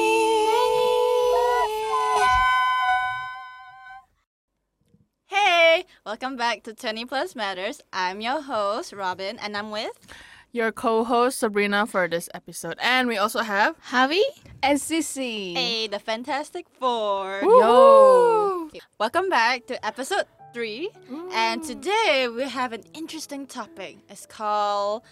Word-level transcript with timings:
Hey, 5.26 5.84
welcome 6.04 6.36
back 6.36 6.64
to 6.64 6.74
20 6.74 7.04
Plus 7.04 7.36
Matters. 7.36 7.80
I'm 7.92 8.20
your 8.20 8.42
host, 8.42 8.92
Robin, 8.92 9.38
and 9.38 9.56
I'm 9.56 9.70
with 9.70 10.04
your 10.50 10.72
co-host 10.72 11.38
Sabrina 11.38 11.86
for 11.86 12.08
this 12.08 12.28
episode, 12.34 12.76
and 12.82 13.06
we 13.06 13.18
also 13.18 13.42
have 13.42 13.80
Javi 13.90 14.22
and 14.60 14.80
Sissy. 14.80 15.54
Hey, 15.54 15.86
the 15.86 16.00
Fantastic 16.00 16.66
Four. 16.80 17.38
Yo. 17.40 18.68
Welcome 18.98 19.28
back 19.28 19.66
to 19.66 19.86
episode 19.86 20.24
three, 20.52 20.90
and 21.32 21.62
today 21.62 22.26
we 22.34 22.48
have 22.48 22.72
an 22.72 22.82
interesting 22.94 23.46
topic. 23.46 23.98
It's 24.08 24.26
called 24.26 25.04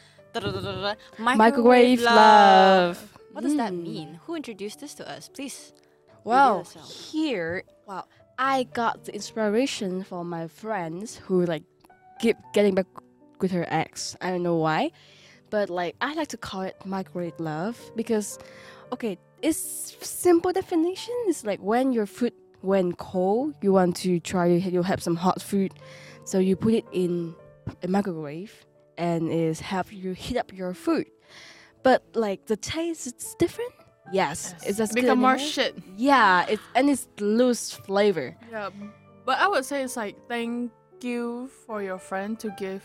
microwave, 0.42 1.38
Microwave 1.38 2.00
love. 2.00 2.14
love. 2.16 3.18
What 3.32 3.42
does 3.44 3.56
that 3.56 3.72
Mm. 3.72 3.82
mean? 3.82 4.20
Who 4.26 4.34
introduced 4.34 4.80
this 4.80 4.94
to 4.94 5.08
us? 5.08 5.28
Please. 5.28 5.72
Well, 6.24 6.64
here, 6.88 7.62
well, 7.86 8.08
I 8.38 8.64
got 8.64 9.04
the 9.04 9.14
inspiration 9.14 10.02
from 10.04 10.28
my 10.28 10.48
friends 10.48 11.16
who 11.16 11.44
like 11.44 11.62
keep 12.18 12.36
getting 12.52 12.74
back 12.74 12.86
with 13.40 13.50
her 13.52 13.66
ex. 13.68 14.16
I 14.20 14.30
don't 14.30 14.42
know 14.42 14.56
why, 14.56 14.90
but 15.50 15.70
like 15.70 15.94
I 16.00 16.14
like 16.14 16.28
to 16.28 16.36
call 16.36 16.62
it 16.62 16.76
microwave 16.84 17.38
love 17.38 17.78
because, 17.94 18.38
okay, 18.92 19.18
it's 19.42 19.94
simple 20.00 20.52
definition. 20.52 21.14
It's 21.28 21.44
like 21.44 21.60
when 21.60 21.92
your 21.92 22.06
food 22.06 22.32
when 22.62 22.94
cold, 22.94 23.54
you 23.62 23.72
want 23.72 23.94
to 23.96 24.18
try 24.18 24.46
you 24.46 24.82
have 24.82 25.02
some 25.02 25.14
hot 25.16 25.40
food, 25.40 25.72
so 26.24 26.38
you 26.38 26.56
put 26.56 26.74
it 26.74 26.84
in 26.92 27.34
a 27.82 27.88
microwave 27.88 28.64
and 28.98 29.30
is 29.30 29.60
have 29.60 29.92
you 29.92 30.12
heat 30.12 30.36
up 30.36 30.52
your 30.52 30.74
food. 30.74 31.06
But 31.82 32.04
like 32.14 32.46
the 32.46 32.56
taste 32.56 33.06
it's 33.06 33.34
different. 33.36 33.72
Yes, 34.12 34.54
it's 34.64 34.78
just 34.78 34.94
become 34.94 35.20
more 35.20 35.38
shit. 35.38 35.76
Yeah, 35.96 36.46
it's 36.48 36.62
and 36.74 36.88
it's 36.88 37.08
lose 37.20 37.72
flavor. 37.72 38.36
Yeah, 38.50 38.70
but 39.24 39.38
I 39.38 39.48
would 39.48 39.64
say 39.64 39.82
it's 39.82 39.96
like 39.96 40.16
thank 40.28 40.70
you 41.00 41.50
for 41.66 41.82
your 41.82 41.98
friend 41.98 42.38
to 42.40 42.54
give 42.58 42.82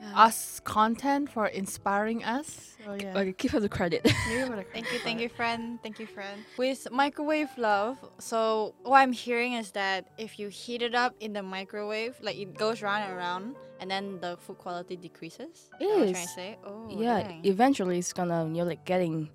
Yeah. 0.00 0.24
us 0.24 0.60
content 0.64 1.30
for 1.30 1.46
inspiring 1.46 2.24
us. 2.24 2.76
So 2.84 2.94
yeah, 2.94 3.18
Okay, 3.18 3.34
give 3.36 3.50
her 3.52 3.60
the 3.60 3.68
credit. 3.68 4.02
Give 4.04 4.14
it 4.52 4.58
a 4.58 4.64
Thank 4.72 4.90
you, 4.92 4.98
thank 5.00 5.20
you, 5.20 5.28
friend. 5.28 5.78
Thank 5.82 6.00
you, 6.00 6.06
friend. 6.06 6.42
With 6.56 6.88
microwave 6.90 7.50
love, 7.58 7.98
so 8.18 8.74
what 8.82 8.98
I'm 8.98 9.12
hearing 9.12 9.52
is 9.54 9.72
that 9.72 10.08
if 10.16 10.38
you 10.38 10.48
heat 10.48 10.80
it 10.80 10.94
up 10.94 11.14
in 11.20 11.34
the 11.34 11.42
microwave, 11.42 12.16
like 12.22 12.36
it 12.38 12.56
goes 12.56 12.80
round 12.80 13.04
and 13.04 13.16
round, 13.16 13.56
and 13.78 13.90
then 13.90 14.18
the 14.20 14.38
food 14.38 14.56
quality 14.58 14.96
decreases. 14.96 15.48
Is 15.48 15.68
what 15.80 15.80
you're 15.80 16.12
trying 16.12 16.26
to 16.26 16.32
say? 16.32 16.58
Oh, 16.64 16.88
yeah, 16.88 17.22
dang. 17.22 17.44
eventually 17.44 17.98
it's 17.98 18.12
gonna 18.14 18.48
you're 18.54 18.64
like 18.64 18.84
getting 18.86 19.28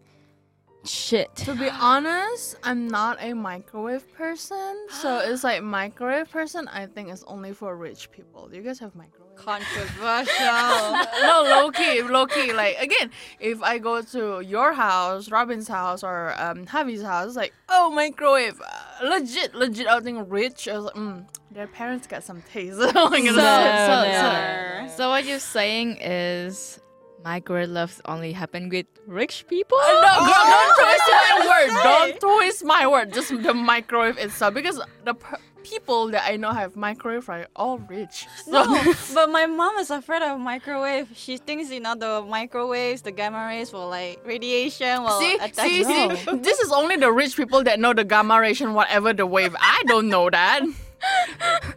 shit. 0.86 1.36
To 1.38 1.56
be 1.56 1.70
honest, 1.70 2.58
I'm 2.64 2.88
not 2.88 3.18
a 3.22 3.34
microwave 3.34 4.12
person, 4.14 4.88
so 4.90 5.20
it's 5.24 5.44
like 5.44 5.64
microwave 5.64 6.30
person. 6.30 6.68
I 6.68 6.86
think 6.86 7.12
is 7.12 7.24
only 7.28 7.54
for 7.54 7.76
rich 7.76 8.12
people. 8.12 8.48
Do 8.48 8.56
you 8.56 8.64
guys 8.64 8.80
have 8.80 8.96
microwave? 8.96 9.36
Controversial. 9.36 10.36
no, 11.22 11.44
low 11.44 11.72
key, 11.72 12.02
low 12.02 12.26
key. 12.26 12.54
Like 12.54 12.78
again, 12.80 13.12
if 13.40 13.62
I 13.62 13.80
go 13.80 14.02
to 14.02 14.40
your 14.40 14.74
house, 14.74 15.30
Robin's 15.30 15.68
house, 15.68 16.04
or 16.04 16.34
um 16.38 16.66
Javi's 16.66 17.04
house, 17.04 17.36
like 17.36 17.54
oh 17.70 17.92
microwave, 17.92 18.62
uh, 18.62 19.08
legit, 19.10 19.54
legit. 19.54 19.88
I 19.88 20.00
think 20.00 20.26
rich. 20.30 20.68
I 20.68 20.78
was 20.78 20.86
like, 20.86 20.96
mm, 20.96 21.26
their 21.52 21.68
parents 21.68 22.08
got 22.08 22.24
some 22.24 22.42
taste. 22.44 22.80
I'm 22.82 23.26
So, 23.26 23.34
so, 23.34 24.12
so, 24.12 24.96
so 24.96 25.10
what 25.10 25.26
you're 25.26 25.40
saying 25.40 25.98
is 26.02 26.80
microwave 27.26 27.70
loves 27.70 28.02
only 28.06 28.32
happen 28.32 28.70
with 28.70 28.86
rich 29.08 29.46
people? 29.50 29.78
Uh, 29.82 30.02
No, 30.06 30.14
girl, 30.30 30.46
don't 30.54 30.76
twist 30.78 31.04
my 31.10 31.40
word. 31.50 31.70
did 31.74 31.84
Don't 31.84 32.20
twist 32.22 32.64
my 32.66 32.88
word. 32.88 33.14
Just 33.14 33.30
the 33.44 33.54
microwave 33.54 34.18
itself, 34.18 34.54
because 34.54 34.80
the 35.04 35.14
per- 35.16 35.38
people 35.64 36.12
that 36.12 36.22
I 36.30 36.38
know 36.38 36.52
have 36.52 36.76
microwave 36.76 37.28
are 37.28 37.48
all 37.56 37.80
rich. 37.80 38.28
So 38.46 38.52
no, 38.52 38.94
but 39.16 39.32
my 39.32 39.48
mom 39.48 39.78
is 39.80 39.90
afraid 39.90 40.22
of 40.22 40.40
microwave. 40.40 41.10
She 41.16 41.38
thinks 41.38 41.72
you 41.72 41.80
know 41.80 41.96
the 41.96 42.22
microwaves, 42.22 43.02
the 43.02 43.12
gamma 43.12 43.48
rays 43.48 43.74
will 43.74 43.90
like 43.90 44.22
radiation 44.24 45.02
will 45.02 45.20
see, 45.20 45.36
attack 45.36 45.66
see, 45.66 45.78
you. 45.80 46.16
see. 46.16 46.38
This 46.38 46.60
is 46.60 46.72
only 46.72 46.98
the 46.98 47.12
rich 47.12 47.36
people 47.36 47.64
that 47.64 47.80
know 47.80 47.94
the 47.94 48.04
gamma 48.06 48.40
ration, 48.40 48.76
whatever 48.76 49.12
the 49.12 49.26
wave. 49.26 49.56
I 49.60 49.82
don't 49.88 50.08
know 50.08 50.30
that. 50.30 50.62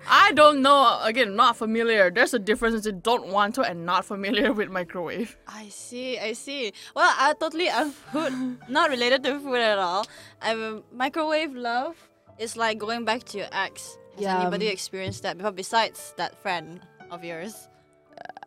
I 0.09 0.33
don't 0.35 0.63
know. 0.63 1.01
Again, 1.03 1.37
not 1.37 1.57
familiar. 1.57 2.11
There's 2.11 2.35
a 2.35 2.39
difference 2.39 2.77
between 2.83 3.01
don't 3.01 3.29
want 3.29 3.55
to 3.57 3.63
and 3.63 3.85
not 3.85 4.05
familiar 4.05 4.53
with 4.59 4.71
microwave. 4.71 5.37
I 5.47 5.69
see, 5.69 6.19
I 6.19 6.33
see. 6.33 6.73
Well, 6.95 7.13
I 7.19 7.35
totally 7.39 7.69
am 7.69 7.91
food, 7.91 8.59
not 8.69 8.91
related 8.91 9.23
to 9.25 9.39
food 9.41 9.57
at 9.61 9.79
all. 9.79 10.07
I'm 10.41 10.83
microwave 10.93 11.55
love 11.55 11.97
is 12.39 12.57
like 12.57 12.79
going 12.79 13.05
back 13.05 13.25
to 13.25 13.39
your 13.39 13.49
ex. 13.53 13.99
Has 14.15 14.23
Yeah, 14.25 14.41
anybody 14.41 14.69
experienced 14.69 15.23
that 15.23 15.37
before 15.39 15.53
besides 15.53 16.15
that 16.17 16.35
friend 16.43 16.81
of 17.11 17.25
yours? 17.25 17.69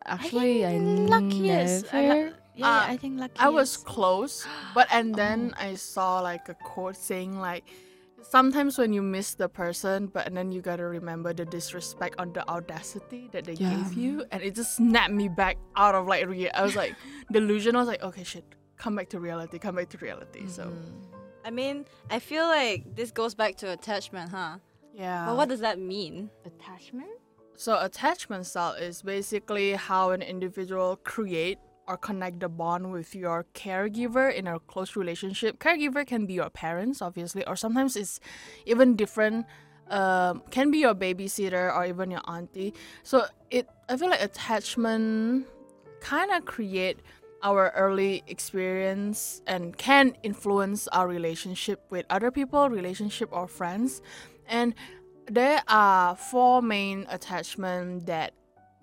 Actually, 0.04 0.66
I, 0.66 0.76
luckiest. 0.78 1.94
I 1.94 2.00
never. 2.02 2.20
lu- 2.30 2.32
yeah, 2.56 2.66
Uh, 2.68 2.84
I 2.88 2.96
think 2.96 3.20
luckiest. 3.20 3.40
I 3.42 3.48
was 3.48 3.76
close, 3.76 4.46
but 4.74 4.86
and 4.92 5.14
then 5.14 5.54
I 5.56 5.74
saw 5.76 6.20
like 6.20 6.48
a 6.48 6.54
quote 6.54 6.96
saying 6.96 7.38
like 7.40 7.64
sometimes 8.32 8.78
when 8.78 8.92
you 8.96 9.02
miss 9.02 9.34
the 9.34 9.48
person, 9.48 10.06
but 10.14 10.26
and 10.26 10.34
then 10.36 10.48
you 10.54 10.60
gotta 10.70 10.86
remember 10.98 11.30
the 11.34 11.44
disrespect 11.44 12.14
on 12.18 12.32
the 12.32 12.42
audacity 12.48 13.28
that 13.32 13.44
they 13.44 13.52
Yeah. 13.54 13.70
gave 13.74 13.92
you, 14.04 14.24
and 14.32 14.42
it 14.42 14.52
just 14.60 14.76
snapped 14.80 15.12
me 15.12 15.28
back 15.28 15.56
out 15.76 15.94
of 15.94 16.06
like 16.12 16.26
rea- 16.26 16.50
I 16.60 16.62
was 16.62 16.74
like 16.82 16.94
delusional. 17.36 17.80
I 17.80 17.82
was 17.84 17.88
like, 17.94 18.02
okay, 18.02 18.24
shit, 18.24 18.44
come 18.82 18.96
back 18.96 19.08
to 19.10 19.20
reality, 19.20 19.58
come 19.58 19.74
back 19.76 19.88
to 19.90 19.98
reality. 19.98 20.46
So 20.48 20.64
mm-hmm. 20.64 21.18
I 21.44 21.50
mean, 21.50 21.84
I 22.10 22.18
feel 22.20 22.46
like 22.46 22.80
this 22.98 23.10
goes 23.10 23.34
back 23.34 23.52
to 23.62 23.66
attachment, 23.72 24.30
huh? 24.30 24.56
yeah. 24.94 25.26
But 25.26 25.36
what 25.36 25.48
does 25.52 25.60
that 25.60 25.78
mean? 25.78 26.30
attachment. 26.46 27.10
So 27.56 27.70
attachment 27.80 28.46
style 28.46 28.72
is 28.88 29.02
basically 29.02 29.72
how 29.88 30.10
an 30.16 30.22
individual 30.22 30.96
create 31.04 31.58
or 31.92 31.98
connect 31.98 32.40
the 32.40 32.48
bond 32.48 32.90
with 32.90 33.14
your 33.14 33.44
caregiver 33.54 34.34
in 34.34 34.46
a 34.46 34.58
close 34.60 34.96
relationship. 34.96 35.58
Caregiver 35.58 36.06
can 36.06 36.24
be 36.24 36.32
your 36.32 36.48
parents, 36.48 37.02
obviously, 37.02 37.46
or 37.46 37.54
sometimes 37.54 37.96
it's 37.96 38.18
even 38.64 38.96
different. 38.96 39.44
Um, 39.88 40.42
can 40.50 40.70
be 40.70 40.78
your 40.78 40.94
babysitter 40.94 41.74
or 41.76 41.84
even 41.84 42.10
your 42.10 42.22
auntie. 42.26 42.72
So 43.02 43.26
it, 43.50 43.68
I 43.90 43.96
feel 43.98 44.08
like 44.08 44.22
attachment 44.22 45.46
kind 46.00 46.30
of 46.30 46.46
create 46.46 47.00
our 47.42 47.70
early 47.76 48.22
experience 48.26 49.42
and 49.46 49.76
can 49.76 50.16
influence 50.22 50.88
our 50.88 51.06
relationship 51.06 51.84
with 51.90 52.06
other 52.08 52.30
people, 52.30 52.70
relationship 52.70 53.28
or 53.32 53.46
friends, 53.46 54.00
and 54.48 54.74
there 55.26 55.62
are 55.68 56.16
four 56.16 56.62
main 56.62 57.06
attachment 57.10 58.06
that 58.06 58.32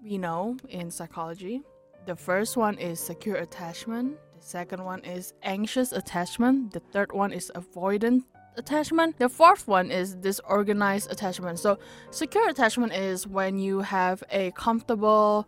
we 0.03 0.17
know 0.17 0.57
in 0.69 0.91
psychology. 0.91 1.61
The 2.05 2.15
first 2.15 2.57
one 2.57 2.77
is 2.77 2.99
secure 2.99 3.35
attachment. 3.35 4.17
The 4.37 4.45
second 4.45 4.83
one 4.83 5.03
is 5.03 5.33
anxious 5.43 5.91
attachment. 5.91 6.73
The 6.73 6.79
third 6.79 7.11
one 7.11 7.31
is 7.31 7.51
avoidant 7.55 8.23
attachment. 8.57 9.17
The 9.19 9.29
fourth 9.29 9.67
one 9.67 9.91
is 9.91 10.15
disorganized 10.15 11.11
attachment. 11.11 11.59
So, 11.59 11.77
secure 12.11 12.49
attachment 12.49 12.93
is 12.93 13.27
when 13.27 13.59
you 13.59 13.79
have 13.81 14.23
a 14.31 14.51
comfortable 14.51 15.47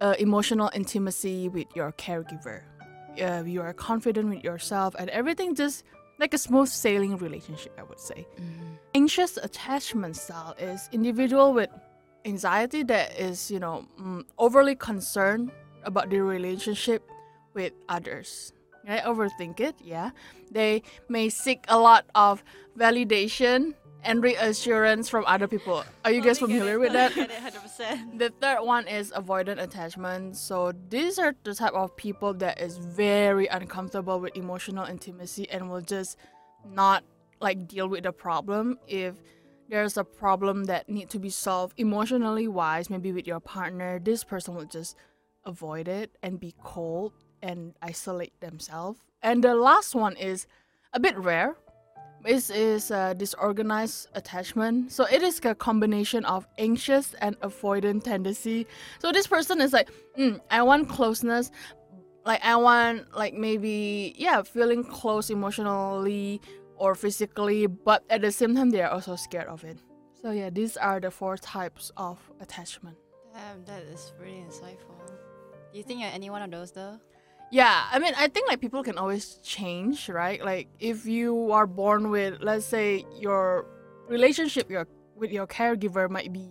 uh, 0.00 0.14
emotional 0.18 0.70
intimacy 0.74 1.48
with 1.48 1.66
your 1.74 1.92
caregiver. 1.92 2.62
Uh, 3.20 3.42
you 3.44 3.60
are 3.60 3.72
confident 3.72 4.28
with 4.28 4.44
yourself, 4.44 4.94
and 4.98 5.10
everything 5.10 5.54
just 5.54 5.84
like 6.18 6.34
a 6.34 6.38
smooth 6.38 6.68
sailing 6.68 7.16
relationship, 7.16 7.72
I 7.78 7.82
would 7.82 8.00
say. 8.00 8.26
Anxious 8.94 9.36
attachment 9.36 10.16
style 10.16 10.54
is 10.58 10.88
individual 10.92 11.52
with 11.52 11.70
anxiety 12.24 12.82
that 12.84 13.18
is, 13.18 13.50
you 13.50 13.58
know, 13.58 13.86
mm, 14.00 14.24
overly 14.38 14.74
concerned 14.74 15.50
about 15.84 16.10
the 16.10 16.20
relationship 16.20 17.08
with 17.54 17.72
others. 17.88 18.52
Right? 18.86 19.02
Overthink 19.02 19.60
it, 19.60 19.76
yeah. 19.82 20.10
They 20.50 20.82
may 21.08 21.28
seek 21.28 21.64
a 21.68 21.78
lot 21.78 22.06
of 22.14 22.42
validation 22.78 23.74
and 24.04 24.22
reassurance 24.22 25.08
from 25.08 25.24
other 25.26 25.48
people. 25.48 25.84
Are 26.04 26.12
you 26.12 26.22
guys 26.22 26.38
familiar 26.38 26.78
with 26.78 26.92
that? 26.98 27.14
Get 27.14 27.30
it, 27.30 27.36
100%. 27.36 28.18
The 28.18 28.30
third 28.40 28.62
one 28.62 28.86
is 28.86 29.10
avoidant 29.12 29.60
attachment. 29.60 30.36
So 30.36 30.72
these 30.88 31.18
are 31.18 31.34
the 31.44 31.54
type 31.54 31.74
of 31.74 31.96
people 31.96 32.32
that 32.34 32.60
is 32.60 32.78
very 32.78 33.46
uncomfortable 33.48 34.20
with 34.20 34.36
emotional 34.36 34.86
intimacy 34.86 35.50
and 35.50 35.68
will 35.70 35.80
just 35.80 36.16
not 36.72 37.04
like 37.40 37.68
deal 37.68 37.88
with 37.88 38.04
the 38.04 38.12
problem 38.12 38.78
if 38.86 39.14
there's 39.68 39.96
a 39.96 40.04
problem 40.04 40.64
that 40.64 40.88
need 40.88 41.10
to 41.10 41.18
be 41.18 41.30
solved 41.30 41.74
emotionally 41.78 42.48
wise, 42.48 42.88
maybe 42.88 43.12
with 43.12 43.26
your 43.26 43.40
partner, 43.40 43.98
this 43.98 44.24
person 44.24 44.54
will 44.54 44.64
just 44.64 44.96
avoid 45.44 45.88
it 45.88 46.10
and 46.22 46.40
be 46.40 46.54
cold 46.62 47.12
and 47.42 47.74
isolate 47.82 48.38
themselves. 48.40 48.98
And 49.22 49.44
the 49.44 49.54
last 49.54 49.94
one 49.94 50.16
is 50.16 50.46
a 50.92 51.00
bit 51.00 51.16
rare. 51.18 51.56
This 52.24 52.50
is 52.50 52.90
a 52.90 53.14
disorganized 53.14 54.08
attachment. 54.14 54.90
So 54.90 55.04
it 55.04 55.22
is 55.22 55.40
a 55.44 55.54
combination 55.54 56.24
of 56.24 56.46
anxious 56.58 57.14
and 57.20 57.38
avoidant 57.40 58.04
tendency. 58.04 58.66
So 58.98 59.12
this 59.12 59.26
person 59.26 59.60
is 59.60 59.72
like, 59.72 59.90
mm, 60.18 60.40
I 60.50 60.62
want 60.62 60.88
closeness, 60.88 61.50
like 62.26 62.44
I 62.44 62.56
want 62.56 63.14
like 63.16 63.34
maybe 63.34 64.14
yeah, 64.18 64.42
feeling 64.42 64.84
close 64.84 65.30
emotionally 65.30 66.40
or 66.78 66.94
physically, 66.94 67.66
but 67.66 68.04
at 68.10 68.22
the 68.22 68.32
same 68.32 68.54
time 68.54 68.70
they 68.70 68.82
are 68.82 68.90
also 68.90 69.16
scared 69.16 69.48
of 69.48 69.64
it. 69.64 69.78
So 70.20 70.30
yeah, 70.30 70.50
these 70.50 70.76
are 70.76 71.00
the 71.00 71.10
four 71.10 71.36
types 71.36 71.92
of 71.96 72.18
attachment. 72.40 72.96
Damn, 73.34 73.64
that 73.66 73.82
is 73.82 74.12
really 74.20 74.44
insightful. 74.48 74.98
Do 75.72 75.78
you 75.78 75.84
think 75.84 76.00
you're 76.00 76.10
any 76.10 76.30
one 76.30 76.42
of 76.42 76.50
those 76.50 76.72
though? 76.72 76.98
Yeah, 77.50 77.86
I 77.90 77.98
mean, 77.98 78.12
I 78.16 78.28
think 78.28 78.48
like 78.48 78.60
people 78.60 78.82
can 78.82 78.98
always 78.98 79.38
change, 79.42 80.08
right? 80.08 80.44
Like 80.44 80.68
if 80.80 81.06
you 81.06 81.52
are 81.52 81.66
born 81.66 82.10
with, 82.10 82.38
let's 82.40 82.66
say, 82.66 83.06
your 83.18 83.66
relationship 84.08 84.70
your 84.70 84.86
with 85.16 85.32
your 85.32 85.46
caregiver 85.46 86.10
might 86.10 86.32
be 86.32 86.48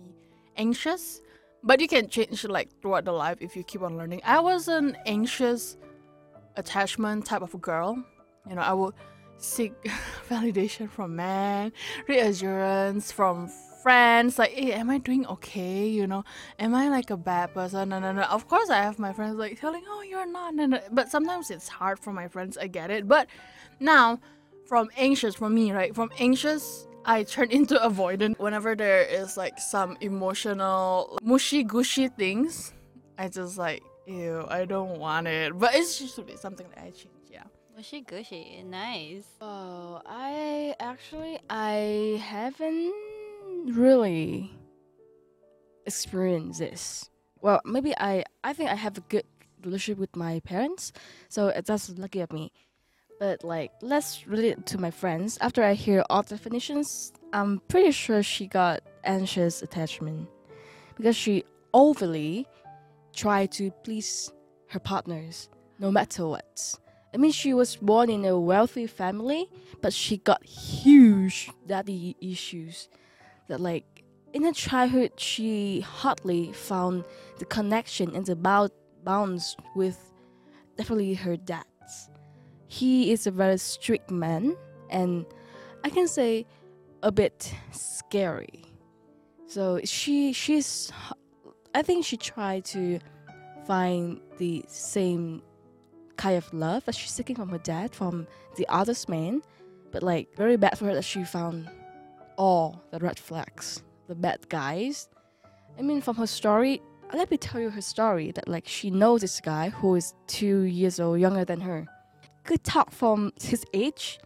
anxious, 0.56 1.20
but 1.62 1.80
you 1.80 1.88
can 1.88 2.08
change 2.08 2.44
like 2.44 2.68
throughout 2.80 3.04
the 3.04 3.12
life 3.12 3.38
if 3.40 3.56
you 3.56 3.62
keep 3.64 3.82
on 3.82 3.96
learning. 3.96 4.20
I 4.24 4.40
was 4.40 4.68
an 4.68 4.96
anxious 5.06 5.76
attachment 6.56 7.26
type 7.26 7.42
of 7.42 7.60
girl. 7.60 8.02
You 8.48 8.56
know, 8.56 8.62
I 8.62 8.72
would 8.72 8.94
seek 9.38 9.72
validation 10.28 10.90
from 10.90 11.16
men, 11.16 11.72
reassurance 12.06 13.10
from 13.10 13.48
friends. 13.82 14.38
Like, 14.38 14.50
hey, 14.50 14.72
am 14.72 14.90
I 14.90 14.98
doing 14.98 15.26
okay? 15.26 15.88
You 15.88 16.06
know, 16.06 16.24
am 16.58 16.74
I 16.74 16.88
like 16.88 17.10
a 17.10 17.16
bad 17.16 17.54
person? 17.54 17.88
No, 17.88 17.98
no, 17.98 18.12
no. 18.12 18.22
Of 18.22 18.48
course, 18.48 18.70
I 18.70 18.82
have 18.82 18.98
my 18.98 19.12
friends 19.12 19.36
like 19.36 19.60
telling, 19.60 19.84
oh, 19.88 20.02
you're 20.02 20.26
not. 20.26 20.54
No, 20.54 20.66
no. 20.66 20.80
But 20.92 21.10
sometimes 21.10 21.50
it's 21.50 21.68
hard 21.68 21.98
for 21.98 22.12
my 22.12 22.28
friends. 22.28 22.58
I 22.58 22.66
get 22.66 22.90
it. 22.90 23.08
But 23.08 23.28
now, 23.80 24.20
from 24.66 24.90
anxious, 24.96 25.34
for 25.34 25.48
me, 25.48 25.72
right? 25.72 25.94
From 25.94 26.10
anxious 26.18 26.86
I 27.04 27.22
turn 27.22 27.50
into 27.50 27.74
avoidant 27.76 28.38
whenever 28.38 28.76
there 28.76 29.02
is 29.02 29.36
like 29.36 29.58
some 29.58 29.96
emotional 30.00 31.18
mushy 31.22 31.62
gushy 31.62 32.08
things. 32.08 32.74
I 33.16 33.28
just 33.28 33.58
like 33.58 33.82
ew, 34.06 34.46
I 34.48 34.64
don't 34.64 34.98
want 34.98 35.26
it. 35.26 35.58
But 35.58 35.74
it's 35.74 35.98
just 35.98 36.16
something 36.40 36.66
that 36.74 36.82
I 36.82 36.90
change. 36.90 37.17
Mushy 37.78 38.00
gushy, 38.00 38.64
nice. 38.66 39.22
Oh, 39.40 40.02
I 40.04 40.74
actually 40.80 41.38
I 41.48 42.20
haven't 42.20 42.92
really 43.66 44.50
experienced 45.86 46.58
this. 46.58 47.08
Well, 47.40 47.60
maybe 47.64 47.94
I 47.96 48.24
I 48.42 48.52
think 48.52 48.68
I 48.68 48.74
have 48.74 48.98
a 48.98 49.02
good 49.02 49.22
relationship 49.62 50.00
with 50.00 50.16
my 50.16 50.40
parents, 50.40 50.90
so 51.28 51.52
that's 51.64 51.88
lucky 51.90 52.18
of 52.18 52.32
me. 52.32 52.50
But 53.20 53.44
like, 53.44 53.70
let's 53.80 54.26
relate 54.26 54.66
to 54.66 54.78
my 54.78 54.90
friends. 54.90 55.38
After 55.40 55.62
I 55.62 55.74
hear 55.74 56.02
all 56.10 56.24
definitions, 56.24 57.12
I'm 57.32 57.60
pretty 57.68 57.92
sure 57.92 58.24
she 58.24 58.48
got 58.48 58.80
anxious 59.04 59.62
attachment 59.62 60.28
because 60.96 61.14
she 61.14 61.44
overly 61.72 62.48
tried 63.14 63.52
to 63.52 63.70
please 63.84 64.32
her 64.66 64.80
partners 64.80 65.48
no 65.78 65.92
matter 65.92 66.26
what. 66.26 66.80
I 67.12 67.16
mean, 67.16 67.32
she 67.32 67.54
was 67.54 67.76
born 67.76 68.10
in 68.10 68.24
a 68.24 68.38
wealthy 68.38 68.86
family, 68.86 69.48
but 69.80 69.92
she 69.92 70.18
got 70.18 70.44
huge 70.44 71.50
daddy 71.66 72.16
issues. 72.20 72.88
That, 73.48 73.60
like, 73.60 74.04
in 74.34 74.44
her 74.44 74.52
childhood, 74.52 75.12
she 75.16 75.80
hardly 75.80 76.52
found 76.52 77.04
the 77.38 77.46
connection 77.46 78.14
and 78.14 78.26
the 78.26 78.36
bound 78.36 78.72
bonds 79.04 79.56
with 79.74 80.12
definitely 80.76 81.14
her 81.14 81.36
dad 81.36 81.64
he 82.68 83.10
is 83.10 83.26
a 83.26 83.30
very 83.30 83.58
strict 83.58 84.10
man 84.10 84.56
and 84.90 85.26
I 85.82 85.90
can 85.90 86.06
say 86.06 86.46
a 87.02 87.10
bit 87.10 87.52
scary. 87.72 88.64
So 89.46 89.80
she 89.84 90.32
she's 90.32 90.92
I 91.74 91.82
think 91.82 92.04
she 92.04 92.16
tried 92.16 92.66
to 92.66 93.00
find 93.66 94.20
the 94.36 94.64
same 94.68 95.42
kind 96.18 96.36
of 96.36 96.52
love 96.52 96.84
that 96.84 96.94
she's 96.94 97.10
seeking 97.10 97.36
from 97.36 97.48
her 97.48 97.58
dad 97.58 97.94
from 97.94 98.26
the 98.56 98.68
other's 98.68 99.08
man, 99.08 99.42
but 99.90 100.02
like 100.02 100.28
very 100.36 100.56
bad 100.56 100.78
for 100.78 100.84
her 100.84 100.94
that 100.94 101.04
she 101.04 101.24
found 101.24 101.70
all 102.36 102.82
the 102.90 102.98
red 102.98 103.18
flags, 103.18 103.82
the 104.06 104.14
bad 104.14 104.46
guys. 104.50 105.08
I 105.78 105.82
mean, 105.82 106.02
from 106.02 106.16
her 106.16 106.26
story, 106.26 106.82
let 107.14 107.30
me 107.30 107.38
tell 107.38 107.60
you 107.60 107.70
her 107.70 107.80
story 107.80 108.32
that 108.32 108.46
like 108.46 108.68
she 108.68 108.90
knows 108.90 109.22
this 109.22 109.40
guy 109.40 109.70
who 109.70 109.94
is 109.94 110.12
two 110.26 110.62
years 110.62 111.00
old 111.00 111.18
younger 111.18 111.46
than 111.46 111.60
her 111.60 111.88
Good 112.48 112.64
talk 112.64 112.92
from 112.92 113.34
his 113.42 113.62
age, 113.74 114.18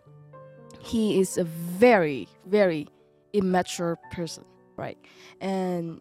he 0.78 1.18
is 1.18 1.38
a 1.38 1.42
very, 1.42 2.28
very 2.46 2.86
immature 3.32 3.98
person, 4.12 4.44
right? 4.76 4.96
And 5.40 6.00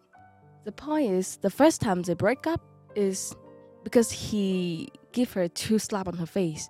the 0.66 0.72
point 0.72 1.14
is, 1.14 1.38
the 1.38 1.50
first 1.50 1.82
time 1.82 2.04
they 2.04 2.14
break 2.14 2.46
up 2.46 2.62
is 2.96 3.36
because 3.84 4.12
he 4.12 4.90
give 5.12 5.34
her 5.34 5.48
two 5.48 5.80
slap 5.80 6.08
on 6.08 6.18
her 6.18 6.26
face. 6.26 6.70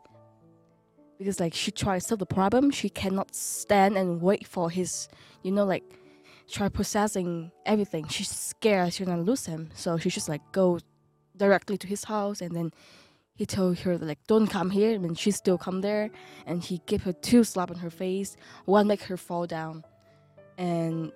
Because 1.18 1.40
like 1.40 1.54
she 1.54 1.72
tried 1.72 2.00
to 2.00 2.08
solve 2.08 2.20
the 2.20 2.26
problem, 2.26 2.72
she 2.72 2.90
cannot 2.90 3.36
stand 3.36 3.98
and 3.98 4.22
wait 4.22 4.48
for 4.48 4.70
his, 4.70 5.08
you 5.44 5.52
know, 5.52 5.66
like 5.66 5.84
try 6.50 6.68
processing 6.68 7.52
everything. 7.66 8.08
She's 8.08 8.30
scared 8.30 8.94
she's 8.94 9.08
gonna 9.08 9.22
lose 9.22 9.46
him, 9.46 9.70
so 9.76 9.98
she 9.98 10.10
just 10.10 10.30
like 10.30 10.42
go 10.52 10.80
directly 11.38 11.78
to 11.78 11.88
his 11.88 12.04
house 12.04 12.42
and 12.42 12.56
then 12.56 12.72
he 13.36 13.46
told 13.46 13.80
her 13.80 13.98
like 13.98 14.20
don't 14.28 14.48
come 14.48 14.70
here 14.70 14.94
and 14.94 15.18
she 15.18 15.32
still 15.32 15.58
come 15.58 15.82
there 15.82 16.12
and 16.46 16.64
he 16.64 16.82
gave 16.86 17.02
her 17.04 17.14
two 17.14 17.44
slap 17.44 17.72
on 17.72 17.78
her 17.78 17.90
face 17.90 18.36
one 18.66 18.86
make 18.88 19.02
her 19.02 19.18
fall 19.18 19.48
down 19.48 19.84
and 20.60 21.12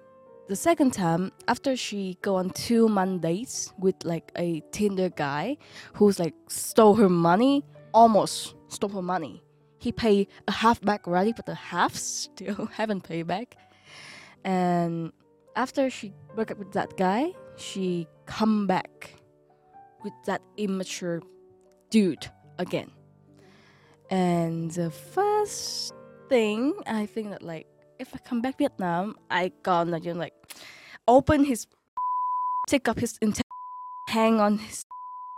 the 0.48 0.56
second 0.56 0.92
time 0.92 1.32
after 1.48 1.76
she 1.76 2.18
go 2.22 2.36
on 2.36 2.50
two 2.52 2.88
mondays 2.88 3.74
with 3.80 3.96
like 4.04 4.32
a 4.38 4.62
tinder 4.72 5.10
guy 5.10 5.58
who's 5.94 6.20
like 6.20 6.34
stole 6.48 6.96
her 6.96 7.10
money 7.10 7.64
almost 7.94 8.56
stole 8.68 8.90
her 8.90 9.02
money 9.02 9.42
he 9.80 9.92
paid 9.92 10.28
a 10.48 10.52
half 10.52 10.82
back 10.82 11.08
already 11.08 11.34
but 11.34 11.46
the 11.46 11.56
half 11.56 11.96
still 11.96 12.66
haven't 12.74 13.02
paid 13.02 13.28
back 13.28 13.58
and 14.44 15.12
after 15.56 15.90
she 15.90 16.14
broke 16.36 16.52
up 16.52 16.58
with 16.58 16.72
that 16.74 16.96
guy 16.98 17.32
she 17.58 18.08
come 18.26 18.68
back 18.68 19.16
with 20.04 20.14
that 20.26 20.42
immature 20.58 21.22
dude 21.90 22.30
again. 22.58 22.92
And 24.10 24.72
the 24.72 24.92
first 24.92 25.94
thing 26.30 26.74
I 26.86 27.06
think 27.06 27.32
that 27.32 27.42
like 27.42 27.68
if 28.00 28.14
I 28.14 28.18
come 28.20 28.42
back 28.42 28.58
Vietnam, 28.58 29.16
I 29.30 29.52
gonna 29.64 30.00
you 30.00 30.14
know, 30.14 30.20
like 30.20 30.34
open 31.08 31.46
his 31.46 31.68
take 32.68 32.88
up 32.88 33.00
his 33.00 33.18
intent 33.22 33.46
hang 34.10 34.40
on 34.40 34.58
his 34.58 34.86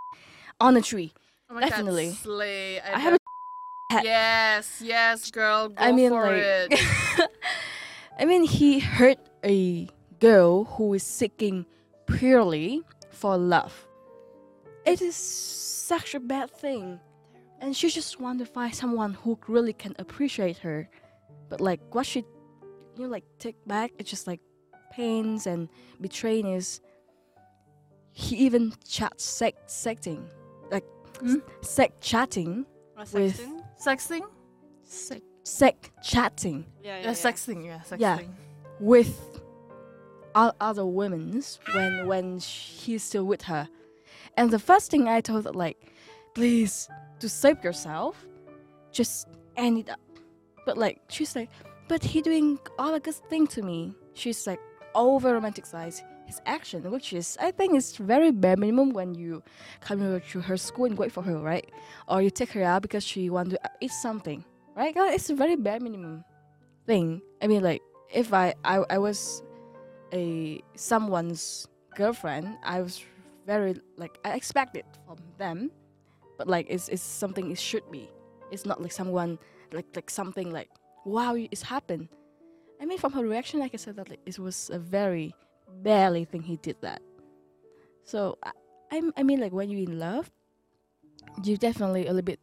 on 0.59 0.77
a 0.77 0.81
tree. 0.81 1.13
Oh 1.50 1.59
Definitely. 1.59 2.07
God, 2.07 2.18
slay. 2.18 2.80
I, 2.80 2.94
I 2.94 3.00
have 3.00 3.13
a 3.13 3.18
hat. 3.94 4.04
Yes, 4.04 4.81
yes, 4.83 5.31
girl. 5.31 5.69
Go 5.69 5.76
I 5.78 5.92
mean 5.92 6.11
like. 6.11 6.80
I 8.19 8.26
mean 8.26 8.44
he 8.44 8.80
hurt 8.80 9.19
a 9.44 9.87
girl 10.19 10.66
who 10.66 10.94
is 10.94 11.04
seeking 11.04 11.66
purely 12.07 12.81
for 13.11 13.37
love. 13.37 13.87
It 14.85 15.02
is 15.02 15.16
such 15.16 16.16
a 16.16 16.19
bad 16.19 16.52
thing. 16.52 16.99
And 17.59 17.76
she 17.76 17.90
just 17.90 18.19
want 18.19 18.40
to 18.40 18.45
find 18.45 18.73
someone 18.73 19.14
who 19.14 19.37
really 19.47 19.73
can 19.73 19.95
appreciate 19.97 20.57
her. 20.59 20.87
But 21.49 21.59
like 21.61 21.81
what 21.94 22.06
she 22.06 22.23
you 22.97 23.04
know 23.04 23.09
like 23.09 23.23
take 23.39 23.56
back 23.68 23.92
it's 23.99 24.09
just 24.09 24.27
like 24.27 24.39
pains 24.92 25.45
and 25.47 25.69
betraying 26.01 26.47
is 26.47 26.81
he 28.11 28.35
even 28.37 28.73
chat 28.87 29.19
sex 29.21 29.57
sexting. 29.68 30.25
Like 30.71 30.83
Hmm? 31.19 31.35
sex 31.61 31.94
chatting. 32.01 32.66
What, 32.95 33.11
With- 33.13 33.39
sexting? 33.39 33.61
Sexting? 33.80 34.21
Sex 34.83 35.21
sex 35.44 35.89
chatting 36.04 36.66
Yeah, 36.83 36.97
yeah, 36.97 37.01
Yeah, 37.01 37.06
yeah. 37.07 37.11
sexting. 37.13 37.66
Yeah, 37.66 37.80
sexting. 37.81 37.99
Yeah. 37.99 38.19
with 38.80 39.39
other 40.35 40.85
women's 40.85 41.59
when 41.73 42.06
when 42.07 42.39
he's 42.39 43.04
still 43.04 43.23
with 43.25 43.44
her. 43.44 43.68
And 44.35 44.51
the 44.51 44.59
first 44.59 44.92
thing 44.92 45.07
I 45.07 45.21
told 45.21 45.45
her 45.45 45.51
like, 45.51 45.77
please 46.35 46.87
to 47.19 47.27
save 47.30 47.63
yourself, 47.63 48.25
just 48.92 49.27
end 49.56 49.80
it 49.80 49.89
up. 49.89 49.99
But 50.66 50.77
like 50.77 51.01
she's 51.09 51.35
like, 51.35 51.49
but 51.87 52.03
he 52.03 52.21
doing 52.21 52.59
all 52.77 52.91
the 52.91 52.99
good 52.99 53.15
thing 53.29 53.47
to 53.47 53.61
me. 53.61 53.94
She's 54.13 54.45
like 54.47 54.59
over 54.95 55.39
romanticize 55.39 56.01
his 56.25 56.41
action, 56.45 56.89
which 56.91 57.13
is 57.13 57.37
I 57.39 57.51
think 57.51 57.75
is 57.75 57.95
very 57.95 58.31
bare 58.31 58.57
minimum 58.57 58.91
when 58.91 59.15
you 59.15 59.44
come 59.79 60.01
over 60.01 60.19
to 60.19 60.41
her 60.41 60.57
school 60.57 60.85
and 60.85 60.97
wait 60.97 61.11
for 61.11 61.23
her, 61.23 61.37
right? 61.39 61.69
Or 62.07 62.21
you 62.21 62.29
take 62.29 62.51
her 62.51 62.63
out 62.63 62.81
because 62.81 63.03
she 63.03 63.29
want 63.29 63.51
to 63.51 63.59
eat 63.79 63.91
something, 63.91 64.44
right? 64.75 64.94
It's 64.95 65.29
a 65.29 65.35
very 65.35 65.56
bare 65.56 65.79
minimum 65.79 66.23
thing. 66.85 67.21
I 67.41 67.47
mean, 67.47 67.63
like 67.63 67.81
if 68.13 68.33
I 68.33 68.53
I, 68.63 68.83
I 68.89 68.97
was 68.97 69.41
a 70.13 70.61
someone's 70.75 71.67
girlfriend, 71.95 72.57
I 72.63 72.81
was 72.81 73.03
very 73.45 73.79
like 73.95 74.17
I 74.25 74.33
expect 74.33 74.75
it 74.75 74.85
from 75.06 75.17
them, 75.37 75.71
but 76.37 76.47
like 76.47 76.67
it's 76.69 76.89
it's 76.89 77.03
something 77.03 77.51
it 77.51 77.59
should 77.59 77.89
be. 77.91 78.09
It's 78.51 78.65
not 78.65 78.81
like 78.81 78.91
someone 78.91 79.39
like 79.71 79.87
like 79.95 80.09
something 80.09 80.51
like 80.51 80.69
wow 81.07 81.35
it's 81.35 81.64
happened. 81.64 82.09
I 82.80 82.85
mean, 82.85 82.99
from 82.99 83.14
her 83.14 83.23
reaction, 83.26 83.59
like 83.59 83.73
I 83.73 83.78
said, 83.78 83.95
that 83.95 84.09
like, 84.09 84.19
it 84.26 84.37
was 84.37 84.69
a 84.71 84.78
very 84.78 85.33
barely 85.81 86.26
thing 86.26 86.44
he 86.44 86.57
did 86.57 86.76
that. 86.81 87.02
So 88.04 88.37
I, 88.92 89.02
I 89.18 89.23
mean, 89.23 89.40
like 89.40 89.52
when 89.52 89.69
you're 89.69 89.90
in 89.90 89.99
love, 89.99 90.30
you're 91.44 91.57
definitely 91.57 92.04
a 92.04 92.14
little 92.14 92.21
bit 92.21 92.40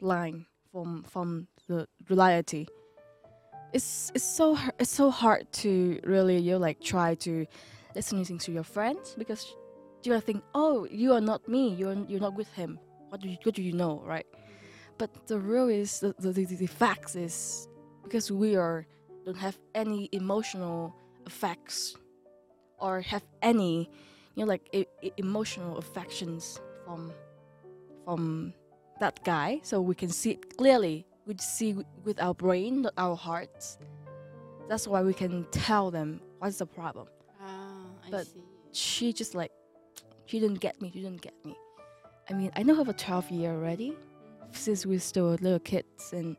blind 0.00 0.46
from 0.72 1.04
from 1.04 1.46
the 1.68 1.86
reality. 2.08 2.66
It's 3.72 4.10
it's 4.14 4.24
so 4.24 4.58
it's 4.78 4.90
so 4.90 5.10
hard 5.10 5.50
to 5.64 6.00
really 6.04 6.38
you 6.38 6.56
like 6.58 6.80
try 6.80 7.14
to 7.16 7.46
listening 7.94 8.38
to 8.38 8.52
your 8.52 8.64
friends 8.64 9.14
because 9.16 9.54
you 10.04 10.14
are 10.14 10.20
think 10.20 10.42
oh 10.54 10.86
you 10.90 11.12
are 11.12 11.20
not 11.20 11.46
me 11.48 11.74
you're 11.74 11.94
you're 12.08 12.20
not 12.20 12.34
with 12.34 12.50
him 12.54 12.78
what 13.08 13.20
do 13.20 13.28
you 13.28 13.36
what 13.42 13.54
do 13.54 13.62
you 13.62 13.72
know 13.72 14.02
right 14.06 14.26
but 14.96 15.10
the 15.26 15.38
real 15.38 15.68
is 15.68 16.00
the 16.00 16.14
the, 16.18 16.32
the, 16.32 16.44
the 16.44 16.66
facts 16.66 17.16
is 17.16 17.68
because 18.02 18.30
we 18.30 18.56
are 18.56 18.86
don't 19.24 19.36
have 19.36 19.58
any 19.74 20.08
emotional 20.12 20.94
effects 21.26 21.96
or 22.78 23.00
have 23.02 23.22
any 23.42 23.90
you 24.34 24.44
know 24.44 24.48
like 24.48 24.64
emotional 25.16 25.76
affections 25.78 26.60
from 26.84 27.12
from 28.04 28.52
that 29.00 29.22
guy. 29.24 29.60
So 29.62 29.80
we 29.80 29.94
can 29.94 30.08
see 30.08 30.32
it 30.32 30.56
clearly 30.56 31.06
we 31.26 31.36
see 31.38 31.76
with 32.04 32.20
our 32.20 32.34
brain 32.34 32.82
not 32.82 32.94
our 32.96 33.16
hearts. 33.16 33.78
That's 34.68 34.86
why 34.86 35.02
we 35.02 35.12
can 35.14 35.46
tell 35.50 35.90
them 35.90 36.20
what's 36.38 36.58
the 36.58 36.66
problem. 36.66 37.06
Ah, 37.40 37.84
I 38.06 38.10
But- 38.10 38.26
see. 38.26 38.42
she 38.72 39.12
just 39.12 39.34
like 39.34 39.52
she 40.26 40.38
didn't 40.40 40.60
get 40.60 40.80
me 40.80 40.90
she 40.92 41.00
didn't 41.02 41.20
get 41.22 41.34
me. 41.44 41.56
I 42.28 42.32
mean 42.34 42.52
i 42.54 42.62
know 42.62 42.74
her 42.76 42.84
for 42.84 42.92
12 42.92 43.30
year 43.32 43.50
already 43.50 43.96
since 44.52 44.86
we're 44.86 45.00
still 45.00 45.30
little 45.40 45.58
kids 45.58 46.12
and 46.12 46.36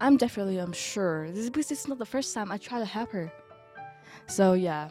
i'm 0.00 0.16
definitely 0.16 0.58
i'm 0.58 0.72
sure 0.72 1.30
this 1.30 1.48
because 1.50 1.70
it's 1.70 1.86
not 1.88 1.98
the 1.98 2.06
first 2.06 2.34
time 2.34 2.50
i 2.50 2.56
try 2.56 2.78
to 2.78 2.84
help 2.84 3.10
her 3.10 3.32
so 4.26 4.52
yeah 4.54 4.88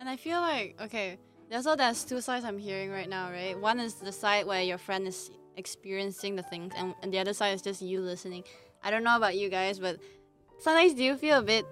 And 0.00 0.08
I 0.08 0.16
feel 0.16 0.40
like 0.40 0.80
okay, 0.80 1.18
there's 1.50 1.66
all 1.68 1.76
there's 1.76 2.04
two 2.04 2.20
sides 2.22 2.44
I'm 2.48 2.56
hearing 2.56 2.90
right 2.90 3.08
now, 3.08 3.28
right? 3.30 3.52
One 3.52 3.78
is 3.78 3.94
the 4.00 4.12
side 4.12 4.46
where 4.46 4.62
your 4.64 4.78
friend 4.78 5.06
is 5.06 5.30
experiencing 5.60 6.36
the 6.36 6.42
things, 6.42 6.72
and, 6.74 6.94
and 7.02 7.12
the 7.12 7.18
other 7.20 7.34
side 7.34 7.52
is 7.52 7.60
just 7.60 7.82
you 7.82 8.00
listening. 8.00 8.44
I 8.82 8.90
don't 8.90 9.04
know 9.04 9.16
about 9.16 9.36
you 9.36 9.50
guys, 9.52 9.78
but 9.78 10.00
sometimes 10.58 10.94
do 10.94 11.04
you 11.04 11.16
feel 11.20 11.38
a 11.38 11.42
bit, 11.44 11.66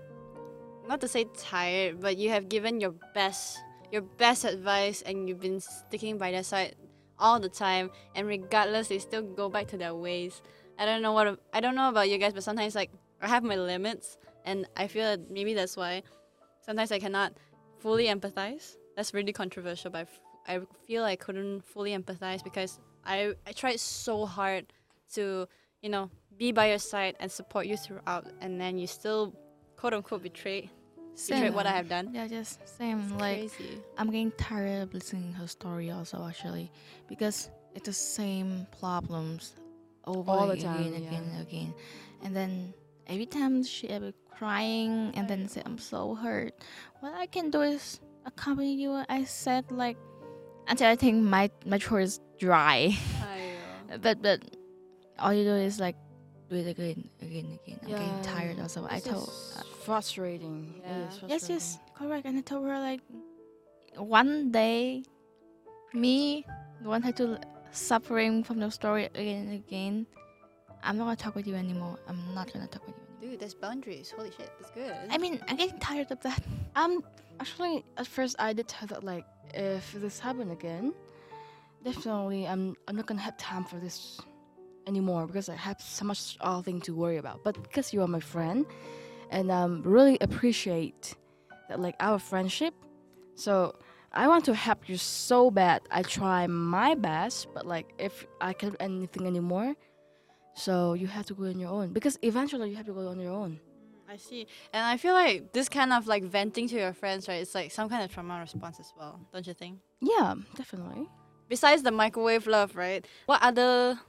not 0.87 1.01
to 1.01 1.09
say 1.09 1.25
tired, 1.41 2.01
but 2.05 2.19
you 2.21 2.29
have 2.29 2.51
given 2.53 2.81
your 2.85 2.93
best, 3.15 3.57
your 3.91 4.03
best 4.21 4.45
advice, 4.45 5.01
and 5.09 5.25
you've 5.27 5.41
been 5.41 5.61
sticking 5.61 6.19
by 6.21 6.31
their 6.31 6.45
side 6.45 6.77
all 7.19 7.41
the 7.41 7.49
time, 7.49 7.89
and 8.15 8.29
regardless, 8.29 8.89
they 8.93 8.99
still 9.01 9.23
go 9.23 9.49
back 9.49 9.69
to 9.73 9.79
their 9.81 9.95
ways. 9.97 10.43
I 10.79 10.87
don't 10.87 11.03
know 11.03 11.13
what 11.13 11.41
I 11.53 11.61
don't 11.61 11.75
know 11.75 11.89
about 11.89 12.09
you 12.09 12.19
guys, 12.19 12.33
but 12.33 12.45
sometimes 12.45 12.75
like 12.75 12.91
I 13.21 13.29
have 13.29 13.43
my 13.43 13.57
limits, 13.57 14.17
and 14.45 14.67
I 14.77 14.87
feel 14.87 15.05
that 15.05 15.31
maybe 15.31 15.55
that's 15.55 15.77
why 15.77 16.03
sometimes 16.65 16.93
I 16.93 16.99
cannot 17.01 17.33
fully 17.79 18.07
empathize. 18.07 18.77
That's 18.97 19.13
really 19.13 19.33
controversial, 19.33 19.91
but 19.91 19.99
I, 19.99 20.03
f- 20.03 20.21
I 20.47 20.61
feel 20.87 21.05
I 21.05 21.17
couldn't 21.17 21.65
fully 21.65 21.97
empathize 21.97 22.43
because 22.43 22.81
I, 23.05 23.35
I 23.47 23.53
tried 23.53 23.81
so 23.81 24.27
hard 24.27 24.73
to, 25.15 25.49
you 25.83 25.89
know, 25.89 26.11
be 26.37 26.53
by 26.53 26.69
your 26.71 26.79
side 26.79 27.17
and 27.21 27.31
support 27.31 27.67
you 27.67 27.77
throughout, 27.77 28.27
and 28.41 28.61
then 28.61 28.79
you 28.79 28.87
still, 28.87 29.35
quote 29.77 29.95
unquote, 29.95 30.23
betray, 30.23 30.71
betray 31.29 31.51
what 31.51 31.67
I 31.67 31.73
have 31.73 31.89
done. 31.89 32.11
Yeah, 32.13 32.27
just 32.27 32.67
same. 32.79 33.01
It's 33.01 33.21
like 33.21 33.39
crazy. 33.39 33.83
I'm 33.97 34.11
getting 34.11 34.33
tired 34.33 34.83
of 34.83 34.95
listening 34.95 35.33
her 35.33 35.47
story 35.47 35.91
also 35.91 36.25
actually 36.27 36.71
because 37.09 37.51
it's 37.75 37.87
the 37.87 37.93
same 37.93 38.67
problems 38.81 39.55
over 40.09 40.31
All 40.33 40.49
the 40.49 40.57
time, 40.57 40.89
and 40.89 40.97
again 40.97 41.13
yeah. 41.13 41.39
and 41.39 41.43
again. 41.45 41.75
And 42.25 42.33
then 42.35 42.73
every 43.07 43.27
time 43.27 43.63
she 43.63 43.89
ever 43.93 44.13
crying 44.33 45.13
and 45.15 45.29
then 45.29 45.49
say 45.49 45.63
I'm 45.65 45.79
so 45.79 46.15
hurt. 46.17 46.55
What 47.01 47.13
I 47.15 47.27
can 47.27 47.51
do 47.51 47.61
is 47.61 48.01
accompany 48.25 48.75
you. 48.75 49.05
I 49.09 49.25
said 49.25 49.71
like 49.71 49.97
until 50.67 50.89
I 50.89 50.97
think 50.97 51.23
my 51.23 51.51
my 51.67 51.79
throat 51.79 52.03
is 52.09 52.21
dry. 52.41 52.97
But 53.89 54.21
but 54.21 54.45
all 55.19 55.33
you 55.33 55.45
do 55.45 55.57
is 55.57 55.81
like 55.81 55.97
do 56.53 56.57
it 56.57 56.69
again, 56.69 57.09
again, 57.25 57.59
again. 57.65 57.81
I'm 57.85 57.89
getting 57.89 58.21
tired 58.21 58.61
also. 58.61 58.85
I 58.85 59.01
told 59.01 59.25
just 59.33 59.57
uh, 59.57 59.65
frustrating 59.81 60.77
Yeah. 60.85 61.09
is 61.09 61.21
Yes, 61.25 61.43
yes, 61.49 61.65
correct. 61.97 62.29
And 62.29 62.37
I 62.37 62.43
told 62.45 62.69
her 62.69 62.77
like 62.77 63.01
one 63.97 64.53
day, 64.53 65.05
me 65.97 66.45
want 66.85 67.05
her 67.05 67.13
to 67.17 67.41
suffering 67.73 68.45
from 68.45 68.59
the 68.61 68.71
story 68.71 69.07
again 69.07 69.49
and 69.49 69.55
again. 69.55 70.07
I'm 70.83 70.97
not 70.97 71.05
gonna 71.05 71.17
talk 71.17 71.35
with 71.35 71.47
you 71.47 71.55
anymore. 71.55 71.99
I'm 72.09 72.35
not 72.35 72.53
gonna 72.53 72.67
talk 72.67 72.87
with 72.87 72.95
you. 72.97 73.03
Anymore. 73.19 73.31
Dude, 73.33 73.41
there's 73.41 73.55
boundaries. 73.55 74.13
Holy 74.17 74.31
shit, 74.31 74.51
that's 74.59 74.71
good. 74.71 74.95
I 75.11 75.19
mean, 75.19 75.41
I'm 75.49 75.57
getting 75.57 75.79
tired 75.79 76.11
of 76.11 76.21
that. 76.21 76.43
Um, 76.77 77.03
actually, 77.41 77.85
at 77.97 78.07
first 78.07 78.37
I 78.39 78.53
did 78.53 78.69
tell 78.69 78.87
that 78.89 79.03
like 79.03 79.25
if 79.53 79.93
this 79.95 80.21
happen 80.21 80.51
again, 80.53 80.95
definitely 81.83 82.47
I'm 82.47 82.77
I'm 82.87 82.95
not 82.95 83.07
gonna 83.07 83.21
have 83.21 83.37
time 83.37 83.65
for 83.65 83.77
this 83.77 84.21
anymore 84.87 85.27
because 85.27 85.49
I 85.49 85.57
have 85.57 85.81
so 85.81 86.05
much 86.05 86.37
other 86.41 86.63
thing 86.63 86.81
to 86.83 86.95
worry 86.95 87.17
about. 87.17 87.43
But 87.43 87.61
because 87.63 87.93
you 87.93 88.01
are 88.03 88.07
my 88.07 88.21
friend, 88.21 88.65
and 89.31 89.51
um, 89.51 89.83
really 89.83 90.19
appreciate 90.21 91.17
that 91.69 91.81
like 91.81 91.97
our 91.99 92.21
friendship, 92.21 92.75
so 93.35 93.75
I 94.19 94.27
want 94.27 94.45
to 94.47 94.55
help 94.55 94.89
you 94.89 94.97
so 94.97 95.49
bad. 95.49 95.83
I 95.93 96.03
try 96.03 96.49
my 96.49 96.97
best, 96.97 97.47
but 97.55 97.65
like 97.65 97.87
if 97.99 98.27
I 98.41 98.53
can't 98.53 98.73
do 98.73 98.85
anything 98.85 99.29
anymore, 99.29 99.77
so 100.55 100.95
you 100.95 101.07
have 101.07 101.25
to 101.27 101.35
go 101.35 101.45
on 101.45 101.61
your 101.61 101.71
own 101.71 101.93
because 101.93 102.19
eventually 102.23 102.71
you 102.71 102.77
have 102.77 102.87
to 102.87 102.93
go 102.93 103.07
on 103.07 103.21
your 103.21 103.31
own. 103.33 103.61
I 104.11 104.17
see. 104.17 104.49
And 104.73 104.85
I 104.85 104.97
feel 104.97 105.15
like 105.15 105.53
this 105.53 105.69
kind 105.69 105.93
of 105.93 106.09
like 106.09 106.25
venting 106.25 106.67
to 106.67 106.75
your 106.75 106.93
friends, 106.95 107.29
right? 107.29 107.41
It's 107.43 107.55
like 107.55 107.71
some 107.71 107.89
kind 107.89 108.03
of 108.03 108.13
trauma 108.13 108.41
response 108.41 108.81
as 108.81 108.93
well, 108.99 109.21
don't 109.33 109.47
you 109.47 109.55
think? 109.55 109.79
Yeah, 110.01 110.35
definitely. 110.57 111.07
Besides 111.49 111.85
the 111.85 111.93
microwave 111.93 112.49
love, 112.49 112.75
right? 112.75 113.07
What 113.27 113.41
other 113.41 114.01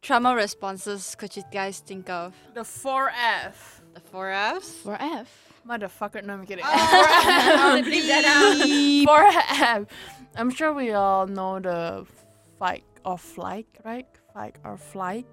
trauma 0.00 0.34
responses 0.34 1.14
could 1.14 1.36
you 1.36 1.42
guys 1.52 1.80
think 1.80 2.08
of? 2.08 2.34
The 2.54 2.62
4F. 2.62 3.82
The 3.92 4.00
4Fs? 4.00 4.82
4F. 4.82 5.26
Motherfucker, 5.66 6.22
no, 6.24 6.34
I'm 6.34 6.46
kidding. 6.46 6.64
Oh, 6.64 7.82
Bleep 7.84 8.06
that 8.06 8.24
out. 8.24 9.84
4F. 9.84 9.88
I'm 10.36 10.50
sure 10.50 10.72
we 10.72 10.92
all 10.92 11.26
know 11.26 11.58
the 11.58 12.06
fight 12.58 12.84
or 13.04 13.18
flight, 13.18 13.66
right? 13.84 14.06
Fight 14.32 14.56
or 14.64 14.76
flight, 14.76 15.26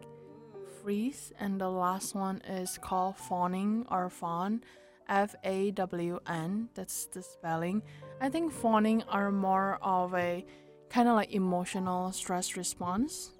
freeze, 0.81 1.33
and 1.39 1.59
the 1.61 1.69
last 1.69 2.15
one 2.15 2.41
is 2.47 2.77
called 2.77 3.17
fawning 3.17 3.85
or 3.91 4.09
fawn, 4.09 4.63
F 5.07 5.35
A 5.43 5.71
W 5.71 6.19
N. 6.27 6.69
That's 6.73 7.05
the 7.07 7.21
spelling. 7.21 7.83
I 8.21 8.29
think 8.29 8.51
fawning 8.51 9.03
are 9.03 9.31
more 9.31 9.77
of 9.81 10.15
a 10.15 10.45
kind 10.89 11.09
of 11.09 11.15
like 11.15 11.31
emotional 11.31 12.11
stress 12.11 12.55
response. 12.57 13.31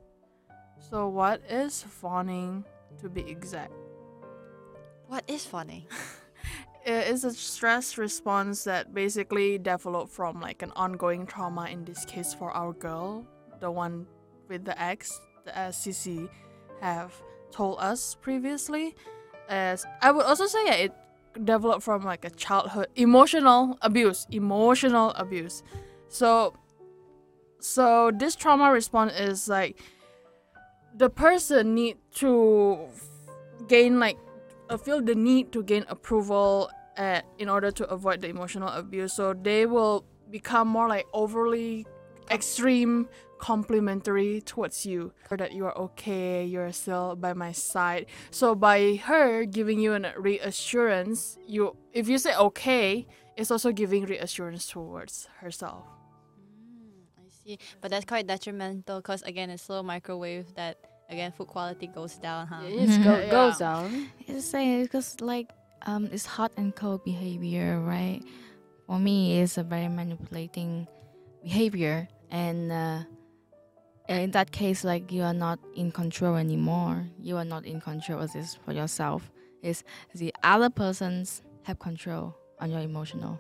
So, 0.89 1.07
what 1.07 1.41
is 1.50 1.81
fawning 1.81 2.65
to 3.01 3.09
be 3.09 3.21
exact? 3.21 3.71
What 5.07 5.23
is 5.27 5.45
funny? 5.45 5.88
it 6.85 7.07
is 7.07 7.23
a 7.23 7.31
stress 7.31 7.97
response 7.97 8.63
that 8.65 8.93
basically 8.93 9.57
developed 9.57 10.11
from 10.11 10.41
like 10.41 10.61
an 10.61 10.71
ongoing 10.75 11.25
trauma 11.25 11.67
in 11.69 11.85
this 11.85 12.05
case 12.05 12.33
for 12.33 12.51
our 12.51 12.73
girl 12.73 13.25
the 13.59 13.71
one 13.71 14.05
with 14.49 14.65
the 14.65 14.79
ex 14.81 15.21
the 15.45 15.57
uh, 15.57 15.69
Sissy 15.69 16.29
have 16.81 17.13
told 17.51 17.79
us 17.79 18.15
previously. 18.21 18.95
As 19.49 19.85
i 20.01 20.11
would 20.11 20.25
also 20.25 20.45
say 20.47 20.65
yeah, 20.65 20.75
it 20.75 20.93
developed 21.43 21.83
from 21.83 22.03
like 22.03 22.25
a 22.25 22.29
childhood 22.29 22.87
emotional 22.95 23.77
abuse 23.81 24.27
emotional 24.31 25.11
abuse. 25.11 25.63
So 26.07 26.53
so 27.59 28.11
this 28.13 28.35
trauma 28.35 28.71
response 28.71 29.13
is 29.13 29.47
like 29.47 29.79
the 30.95 31.09
person 31.09 31.75
need 31.75 31.97
to 32.15 32.87
gain 33.67 33.99
like 33.99 34.17
uh, 34.70 34.77
feel 34.77 35.01
the 35.01 35.15
need 35.15 35.51
to 35.51 35.63
gain 35.63 35.86
approval 35.88 36.70
uh, 36.98 37.22
in 37.39 37.50
order 37.50 37.72
to 37.72 37.88
avoid 37.89 38.22
the 38.22 38.27
emotional 38.27 38.70
abuse. 38.70 39.13
So 39.13 39.34
they 39.34 39.65
will 39.65 40.05
become 40.29 40.67
more 40.67 40.88
like 40.88 41.05
overly 41.13 41.86
extreme 42.32 43.08
complimentary 43.39 44.39
towards 44.41 44.86
you 44.86 45.12
that 45.29 45.51
you 45.51 45.65
are 45.65 45.77
okay 45.77 46.46
you're 46.46 46.72
still 46.72 47.13
by 47.17 47.34
my 47.34 47.51
side 47.51 48.05
so 48.32 48.55
by 48.55 48.96
her 49.03 49.43
giving 49.43 49.82
you 49.82 49.91
an 49.93 50.08
reassurance 50.17 51.38
you 51.46 51.75
if 51.91 52.08
you 52.08 52.17
say 52.17 52.34
okay 52.38 53.05
it's 53.36 53.51
also 53.51 53.74
giving 53.74 54.05
reassurance 54.05 54.67
towards 54.67 55.27
herself 55.41 55.84
Mm, 56.63 57.03
I 57.17 57.29
see. 57.29 57.60
But 57.82 57.91
that's 57.91 58.05
quite 58.05 58.27
detrimental 58.27 59.00
because, 59.00 59.22
again, 59.24 59.50
it's 59.50 59.63
slow 59.63 59.84
microwave 59.84 60.53
that, 60.55 60.77
again, 61.10 61.31
food 61.31 61.48
quality 61.48 61.88
goes 61.88 62.15
down, 62.17 62.48
huh? 62.48 62.62
It 62.67 62.74
is 62.74 62.98
go, 62.98 63.17
Yeah. 63.19 63.29
goes 63.29 63.57
down. 63.57 64.10
It's 64.19 64.33
the 64.33 64.41
same 64.41 64.83
because 64.83 65.19
like 65.22 65.50
um, 65.86 66.10
it's 66.12 66.25
hot 66.25 66.51
and 66.57 66.75
cold 66.75 67.03
behavior, 67.03 67.79
right? 67.79 68.22
For 68.88 69.00
me, 69.00 69.39
it's 69.41 69.57
a 69.57 69.63
very 69.63 69.88
manipulating 69.88 70.88
behavior, 71.43 72.07
and 72.29 72.72
uh, 72.72 73.00
in 74.10 74.31
that 74.31 74.51
case, 74.51 74.83
like 74.83 75.12
you 75.12 75.24
are 75.24 75.33
not 75.33 75.60
in 75.75 75.91
control 75.91 76.36
anymore. 76.36 77.05
You 77.19 77.38
are 77.38 77.45
not 77.45 77.65
in 77.65 77.79
control 77.81 78.22
of 78.22 78.33
this 78.33 78.55
for 78.65 78.74
yourself. 78.74 79.31
It's 79.62 79.83
the 80.13 80.33
other 80.43 80.69
persons 80.69 81.41
have 81.63 81.79
control 81.79 82.36
on 82.60 82.69
your 82.72 82.81
emotional 82.81 83.39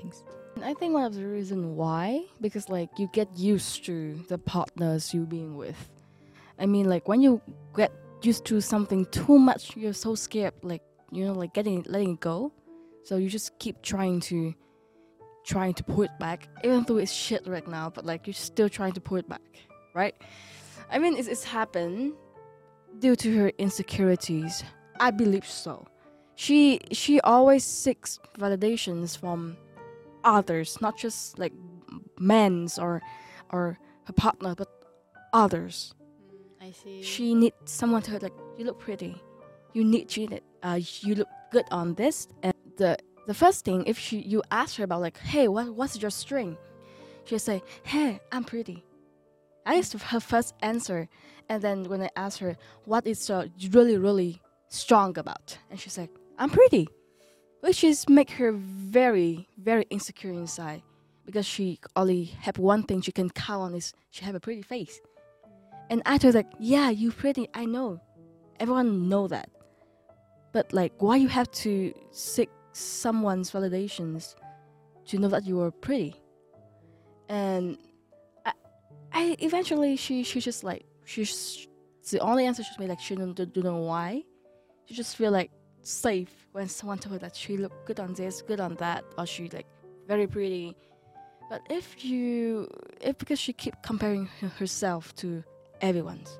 things. 0.00 0.22
I 0.62 0.72
think 0.74 0.94
one 0.94 1.04
of 1.04 1.14
the 1.14 1.26
reason 1.26 1.74
why 1.76 2.24
because 2.40 2.68
like 2.68 2.88
you 2.96 3.08
get 3.12 3.28
used 3.36 3.84
to 3.86 4.14
the 4.28 4.38
partners 4.38 5.12
you 5.12 5.26
being 5.26 5.56
with, 5.56 5.76
I 6.58 6.66
mean, 6.66 6.88
like 6.88 7.08
when 7.08 7.20
you 7.20 7.40
get 7.76 7.92
used 8.22 8.44
to 8.46 8.60
something 8.60 9.06
too 9.06 9.38
much, 9.38 9.76
you're 9.76 9.92
so 9.92 10.14
scared, 10.14 10.54
like 10.62 10.82
you 11.12 11.24
know, 11.24 11.32
like 11.32 11.54
getting 11.54 11.84
letting 11.88 12.12
it 12.12 12.20
go. 12.20 12.52
So 13.04 13.16
you 13.16 13.28
just 13.28 13.58
keep 13.58 13.82
trying 13.82 14.20
to 14.20 14.54
trying 15.44 15.74
to 15.74 15.84
pull 15.84 16.02
it 16.04 16.18
back, 16.18 16.48
even 16.64 16.84
though 16.84 16.96
it's 16.96 17.12
shit 17.12 17.46
right 17.46 17.66
now. 17.66 17.90
But 17.90 18.06
like 18.06 18.26
you're 18.26 18.34
still 18.34 18.68
trying 18.68 18.92
to 18.92 19.00
pull 19.00 19.18
it 19.18 19.28
back, 19.28 19.42
right? 19.94 20.14
I 20.90 20.98
mean, 20.98 21.16
it's, 21.16 21.28
it's 21.28 21.44
happened 21.44 22.14
due 22.98 23.16
to 23.16 23.36
her 23.38 23.52
insecurities. 23.58 24.64
I 25.00 25.10
believe 25.10 25.46
so. 25.46 25.86
She 26.36 26.80
she 26.92 27.20
always 27.20 27.64
seeks 27.64 28.18
validations 28.38 29.18
from 29.18 29.56
others, 30.24 30.80
not 30.80 30.96
just 30.96 31.38
like 31.38 31.52
men's 32.18 32.78
or 32.78 33.02
or 33.50 33.78
her 34.04 34.12
partner, 34.12 34.54
but 34.54 34.68
others. 35.32 35.94
I 36.64 36.70
see. 36.70 37.02
She 37.02 37.34
needs 37.34 37.56
someone 37.66 38.00
to 38.02 38.18
like 38.18 38.32
you 38.56 38.64
look 38.64 38.78
pretty. 38.78 39.22
You 39.74 39.84
need 39.84 40.16
you 40.16 40.40
uh 40.62 40.80
you 41.02 41.14
look 41.14 41.28
good 41.52 41.66
on 41.70 41.94
this 41.94 42.26
and 42.42 42.54
the 42.78 42.96
the 43.26 43.34
first 43.34 43.66
thing 43.66 43.84
if 43.86 43.98
she 43.98 44.20
you 44.20 44.42
ask 44.50 44.76
her 44.76 44.84
about 44.84 45.02
like 45.02 45.18
hey 45.18 45.46
what 45.48 45.74
what's 45.74 46.00
your 46.00 46.10
string, 46.10 46.56
she'll 47.24 47.38
say 47.38 47.62
hey 47.82 48.18
I'm 48.32 48.44
pretty. 48.44 48.82
That 49.66 49.76
is 49.76 49.92
her 49.92 50.20
first 50.20 50.54
answer. 50.62 51.08
And 51.50 51.60
then 51.60 51.84
when 51.84 52.00
I 52.00 52.08
ask 52.16 52.38
her 52.38 52.56
what 52.86 53.06
is 53.06 53.28
uh, 53.28 53.46
really 53.70 53.98
really 53.98 54.40
strong 54.68 55.18
about, 55.18 55.58
and 55.70 55.78
she's 55.78 55.98
like 55.98 56.10
I'm 56.38 56.48
pretty, 56.48 56.88
which 57.60 57.84
is 57.84 58.08
make 58.08 58.30
her 58.40 58.52
very 58.52 59.46
very 59.58 59.84
insecure 59.90 60.32
inside 60.32 60.82
because 61.26 61.44
she 61.44 61.78
only 61.94 62.24
have 62.40 62.56
one 62.56 62.84
thing 62.84 63.02
she 63.02 63.12
can 63.12 63.28
count 63.28 63.60
on 63.62 63.74
is 63.74 63.92
she 64.10 64.24
have 64.24 64.34
a 64.34 64.40
pretty 64.40 64.62
face. 64.62 64.98
And 65.90 66.02
her 66.06 66.32
like, 66.32 66.50
yeah, 66.58 66.90
you're 66.90 67.12
pretty, 67.12 67.48
I 67.54 67.64
know. 67.66 68.00
Everyone 68.60 69.08
know 69.08 69.28
that. 69.28 69.50
But 70.52 70.72
like 70.72 70.92
why 70.98 71.16
you 71.16 71.28
have 71.28 71.50
to 71.50 71.92
seek 72.10 72.48
someone's 72.72 73.50
validations 73.50 74.34
to 75.06 75.18
know 75.18 75.28
that 75.28 75.44
you 75.44 75.60
are 75.60 75.70
pretty? 75.70 76.14
And 77.28 77.76
I, 78.46 78.52
I 79.12 79.36
eventually 79.40 79.96
she 79.96 80.22
she 80.22 80.40
just 80.40 80.62
like 80.62 80.84
she's 81.04 81.66
the 82.10 82.20
only 82.20 82.46
answer 82.46 82.62
she 82.62 82.70
made 82.78 82.90
like 82.90 83.00
she 83.00 83.16
don't, 83.16 83.34
don't 83.34 83.56
know 83.56 83.78
why. 83.78 84.22
She 84.86 84.94
just 84.94 85.16
feel 85.16 85.32
like 85.32 85.50
safe 85.82 86.30
when 86.52 86.68
someone 86.68 86.98
told 86.98 87.14
her 87.14 87.18
that 87.18 87.34
she 87.34 87.56
look 87.56 87.72
good 87.86 88.00
on 88.00 88.14
this, 88.14 88.42
good 88.42 88.60
on 88.60 88.74
that, 88.76 89.04
or 89.18 89.26
she 89.26 89.48
like 89.48 89.66
very 90.06 90.26
pretty. 90.26 90.76
But 91.50 91.62
if 91.70 92.04
you, 92.04 92.68
if 93.00 93.18
because 93.18 93.38
she 93.38 93.52
keep 93.52 93.74
comparing 93.82 94.26
herself 94.58 95.14
to 95.16 95.44
everyone's, 95.80 96.38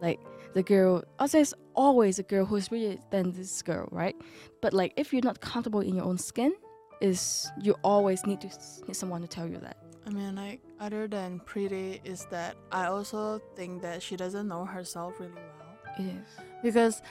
like 0.00 0.20
the 0.54 0.62
girl, 0.62 1.04
oh, 1.18 1.26
there's 1.26 1.54
always 1.74 2.18
a 2.18 2.22
girl 2.22 2.44
who's 2.44 2.68
prettier 2.68 2.98
than 3.10 3.32
this 3.32 3.62
girl, 3.62 3.88
right? 3.90 4.16
But 4.60 4.72
like 4.72 4.92
if 4.96 5.12
you're 5.12 5.22
not 5.22 5.40
comfortable 5.40 5.80
in 5.80 5.94
your 5.94 6.04
own 6.04 6.18
skin, 6.18 6.52
is 7.00 7.50
you 7.62 7.76
always 7.84 8.26
need 8.26 8.40
to 8.40 8.48
need 8.86 8.96
someone 8.96 9.20
to 9.22 9.28
tell 9.28 9.46
you 9.46 9.58
that. 9.58 9.76
I 10.06 10.10
mean, 10.10 10.36
like, 10.36 10.60
other 10.80 11.06
than 11.06 11.40
pretty, 11.40 12.00
is 12.02 12.26
that 12.30 12.56
I 12.72 12.86
also 12.86 13.40
think 13.54 13.82
that 13.82 14.02
she 14.02 14.16
doesn't 14.16 14.48
know 14.48 14.64
herself 14.64 15.20
really 15.20 15.32
well. 15.34 16.06
Is. 16.06 16.28
Because 16.62 17.02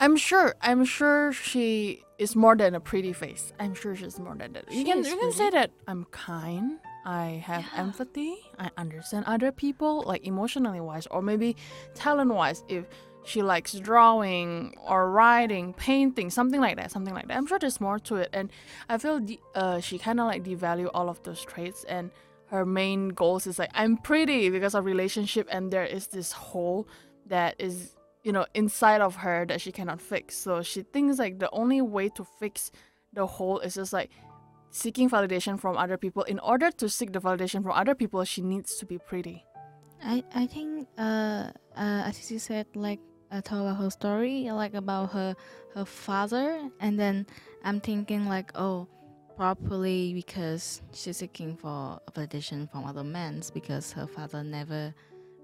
I'm 0.00 0.16
sure, 0.16 0.54
I'm 0.62 0.84
sure 0.84 1.32
she 1.32 2.04
is 2.18 2.34
more 2.34 2.56
than 2.56 2.74
a 2.74 2.80
pretty 2.80 3.12
face. 3.12 3.52
I'm 3.60 3.74
sure 3.74 3.94
she's 3.94 4.18
more 4.18 4.34
than 4.34 4.54
that. 4.54 4.72
You 4.72 4.84
can, 4.84 5.04
you 5.04 5.18
can 5.18 5.32
say 5.32 5.50
that 5.50 5.72
I'm 5.86 6.06
kind. 6.06 6.78
I 7.08 7.42
have 7.46 7.64
empathy. 7.74 8.36
I 8.58 8.68
understand 8.76 9.24
other 9.26 9.50
people, 9.50 10.02
like 10.06 10.26
emotionally 10.26 10.80
wise, 10.80 11.06
or 11.06 11.22
maybe 11.22 11.56
talent 11.94 12.34
wise. 12.34 12.62
If 12.68 12.84
she 13.24 13.40
likes 13.40 13.72
drawing 13.72 14.74
or 14.86 15.10
writing, 15.10 15.72
painting, 15.72 16.28
something 16.28 16.60
like 16.60 16.76
that, 16.76 16.90
something 16.90 17.14
like 17.14 17.26
that. 17.28 17.38
I'm 17.38 17.46
sure 17.46 17.58
there's 17.58 17.80
more 17.80 17.98
to 18.00 18.16
it, 18.16 18.28
and 18.34 18.52
I 18.90 18.98
feel 18.98 19.20
de- 19.20 19.40
uh, 19.54 19.80
she 19.80 19.96
kind 19.96 20.20
of 20.20 20.26
like 20.26 20.44
devalue 20.44 20.90
all 20.92 21.08
of 21.08 21.22
those 21.22 21.42
traits, 21.42 21.82
and 21.84 22.10
her 22.48 22.66
main 22.66 23.08
goals 23.08 23.46
is 23.46 23.58
like 23.58 23.70
I'm 23.72 23.96
pretty 23.96 24.50
because 24.50 24.74
of 24.74 24.84
relationship, 24.84 25.48
and 25.50 25.72
there 25.72 25.86
is 25.86 26.08
this 26.08 26.32
hole 26.32 26.86
that 27.24 27.54
is 27.58 27.96
you 28.22 28.32
know 28.32 28.44
inside 28.52 29.00
of 29.00 29.16
her 29.16 29.46
that 29.46 29.62
she 29.62 29.72
cannot 29.72 30.02
fix. 30.02 30.36
So 30.36 30.60
she 30.60 30.82
thinks 30.82 31.18
like 31.18 31.38
the 31.38 31.48
only 31.52 31.80
way 31.80 32.10
to 32.10 32.26
fix 32.38 32.70
the 33.14 33.26
hole 33.26 33.60
is 33.60 33.76
just 33.76 33.94
like 33.94 34.10
seeking 34.70 35.08
validation 35.10 35.58
from 35.58 35.76
other 35.76 35.96
people. 35.96 36.22
In 36.24 36.38
order 36.38 36.70
to 36.72 36.88
seek 36.88 37.12
the 37.12 37.20
validation 37.20 37.62
from 37.62 37.72
other 37.72 37.94
people, 37.94 38.24
she 38.24 38.42
needs 38.42 38.76
to 38.76 38.86
be 38.86 38.98
pretty. 38.98 39.44
I 40.02 40.22
I 40.34 40.46
think 40.46 40.88
uh 40.96 41.50
uh 41.76 42.02
as 42.06 42.26
she 42.26 42.38
said 42.38 42.66
like 42.74 43.00
I 43.30 43.40
told 43.40 43.66
about 43.66 43.82
her 43.82 43.90
story 43.90 44.48
like 44.50 44.74
about 44.74 45.10
her 45.10 45.34
her 45.74 45.84
father 45.84 46.70
and 46.80 46.98
then 46.98 47.26
I'm 47.64 47.80
thinking 47.80 48.26
like 48.26 48.52
oh 48.54 48.86
probably 49.36 50.14
because 50.14 50.82
she's 50.92 51.18
seeking 51.18 51.56
for 51.56 52.00
validation 52.14 52.70
from 52.70 52.84
other 52.84 53.04
men 53.04 53.42
because 53.54 53.92
her 53.92 54.06
father 54.06 54.42
never 54.42 54.94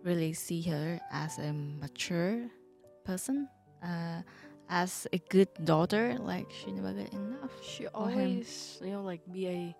really 0.02 0.32
see 0.32 0.62
her 0.62 1.00
as 1.12 1.38
a 1.38 1.52
mature 1.52 2.46
person 3.04 3.48
uh 3.82 4.22
as 4.74 5.06
a 5.12 5.18
good 5.28 5.48
daughter 5.64 6.16
like 6.18 6.50
she 6.50 6.72
never 6.72 6.92
get 6.92 7.12
enough 7.12 7.52
She 7.62 7.86
always, 7.86 8.78
you 8.82 8.90
know, 8.90 9.02
like 9.02 9.20
be 9.32 9.46
a 9.46 9.76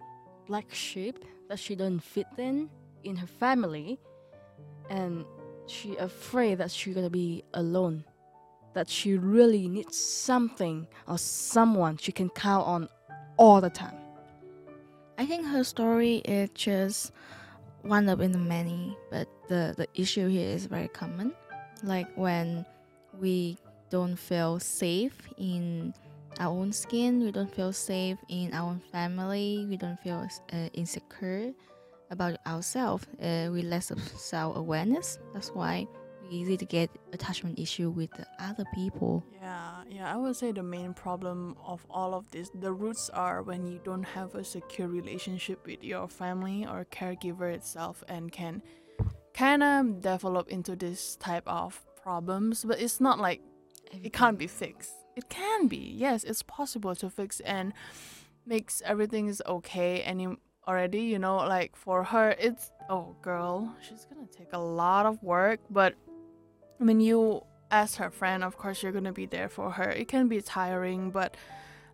black 0.46 0.72
sheep 0.72 1.24
that 1.48 1.58
she 1.58 1.74
don't 1.74 1.98
fit 1.98 2.28
in 2.38 2.70
in 3.02 3.16
her 3.16 3.26
family, 3.26 3.98
and 4.88 5.24
she 5.66 5.96
afraid 5.96 6.58
that 6.58 6.70
she 6.70 6.94
gonna 6.94 7.10
be 7.10 7.42
alone, 7.54 8.04
that 8.74 8.88
she 8.88 9.18
really 9.18 9.66
needs 9.66 9.96
something 9.98 10.86
or 11.08 11.18
someone 11.18 11.96
she 11.96 12.12
can 12.12 12.30
count 12.30 12.64
on 12.64 12.88
all 13.36 13.60
the 13.60 13.70
time. 13.70 13.98
I 15.18 15.26
think 15.26 15.44
her 15.46 15.64
story 15.64 16.22
is 16.24 16.50
just 16.54 17.10
one 17.82 18.08
of 18.08 18.20
in 18.20 18.30
the 18.30 18.38
many, 18.38 18.96
but 19.10 19.26
the, 19.48 19.74
the 19.76 19.88
issue 19.94 20.28
here 20.28 20.48
is 20.54 20.66
very 20.66 20.88
common. 20.88 21.34
Like 21.82 22.08
when 22.14 22.64
we 23.20 23.58
don't 23.90 24.16
feel 24.16 24.58
safe 24.60 25.16
in 25.38 25.94
our 26.40 26.50
own 26.50 26.72
skin, 26.72 27.22
we 27.22 27.30
don't 27.30 27.52
feel 27.52 27.72
safe 27.72 28.18
in 28.28 28.52
our 28.52 28.70
own 28.70 28.80
family, 28.92 29.66
we 29.68 29.76
don't 29.76 30.00
feel 30.00 30.26
uh, 30.52 30.68
insecure 30.72 31.52
about 32.10 32.36
ourselves, 32.46 33.06
uh, 33.22 33.48
we 33.52 33.62
less 33.62 33.90
of 33.90 34.00
self 34.02 34.56
awareness. 34.56 35.18
That's 35.32 35.50
why 35.50 35.86
we 36.22 36.36
easy 36.36 36.56
to 36.56 36.64
get 36.64 36.90
attachment 37.12 37.58
issue 37.58 37.90
with 37.90 38.10
other 38.38 38.64
people. 38.74 39.24
Yeah, 39.40 39.84
yeah, 39.88 40.12
I 40.12 40.16
would 40.16 40.36
say 40.36 40.52
the 40.52 40.62
main 40.62 40.94
problem 40.94 41.56
of 41.64 41.86
all 41.90 42.14
of 42.14 42.30
this, 42.30 42.50
the 42.54 42.72
roots 42.72 43.10
are 43.10 43.42
when 43.42 43.66
you 43.66 43.80
don't 43.84 44.04
have 44.04 44.34
a 44.34 44.44
secure 44.44 44.88
relationship 44.88 45.66
with 45.66 45.82
your 45.84 46.08
family 46.08 46.66
or 46.66 46.86
caregiver 46.90 47.52
itself 47.52 48.02
and 48.08 48.32
can 48.32 48.62
kind 49.34 49.62
of 49.62 50.00
develop 50.00 50.48
into 50.48 50.76
this 50.76 51.16
type 51.16 51.46
of 51.46 51.80
problems, 52.02 52.64
but 52.64 52.80
it's 52.80 53.00
not 53.00 53.18
like 53.18 53.40
it 54.02 54.12
can't 54.12 54.38
be 54.38 54.46
fixed. 54.46 54.92
It 55.16 55.28
can 55.28 55.68
be, 55.68 55.94
yes, 55.96 56.24
it's 56.24 56.42
possible 56.42 56.94
to 56.96 57.08
fix 57.08 57.40
and 57.40 57.72
makes 58.46 58.82
everything 58.84 59.28
is 59.28 59.42
okay 59.46 60.02
and 60.02 60.36
already, 60.66 61.02
you 61.02 61.18
know, 61.18 61.36
like 61.36 61.76
for 61.76 62.02
her 62.04 62.34
it's 62.38 62.70
oh 62.90 63.14
girl, 63.22 63.74
she's 63.80 64.06
gonna 64.06 64.26
take 64.26 64.52
a 64.52 64.58
lot 64.58 65.06
of 65.06 65.22
work, 65.22 65.60
but 65.70 65.94
when 66.78 67.00
you 67.00 67.42
as 67.70 67.96
her 67.96 68.10
friend, 68.10 68.44
of 68.44 68.56
course 68.56 68.82
you're 68.82 68.92
gonna 68.92 69.12
be 69.12 69.26
there 69.26 69.48
for 69.48 69.70
her. 69.70 69.90
It 69.90 70.08
can 70.08 70.28
be 70.28 70.40
tiring, 70.40 71.10
but 71.10 71.36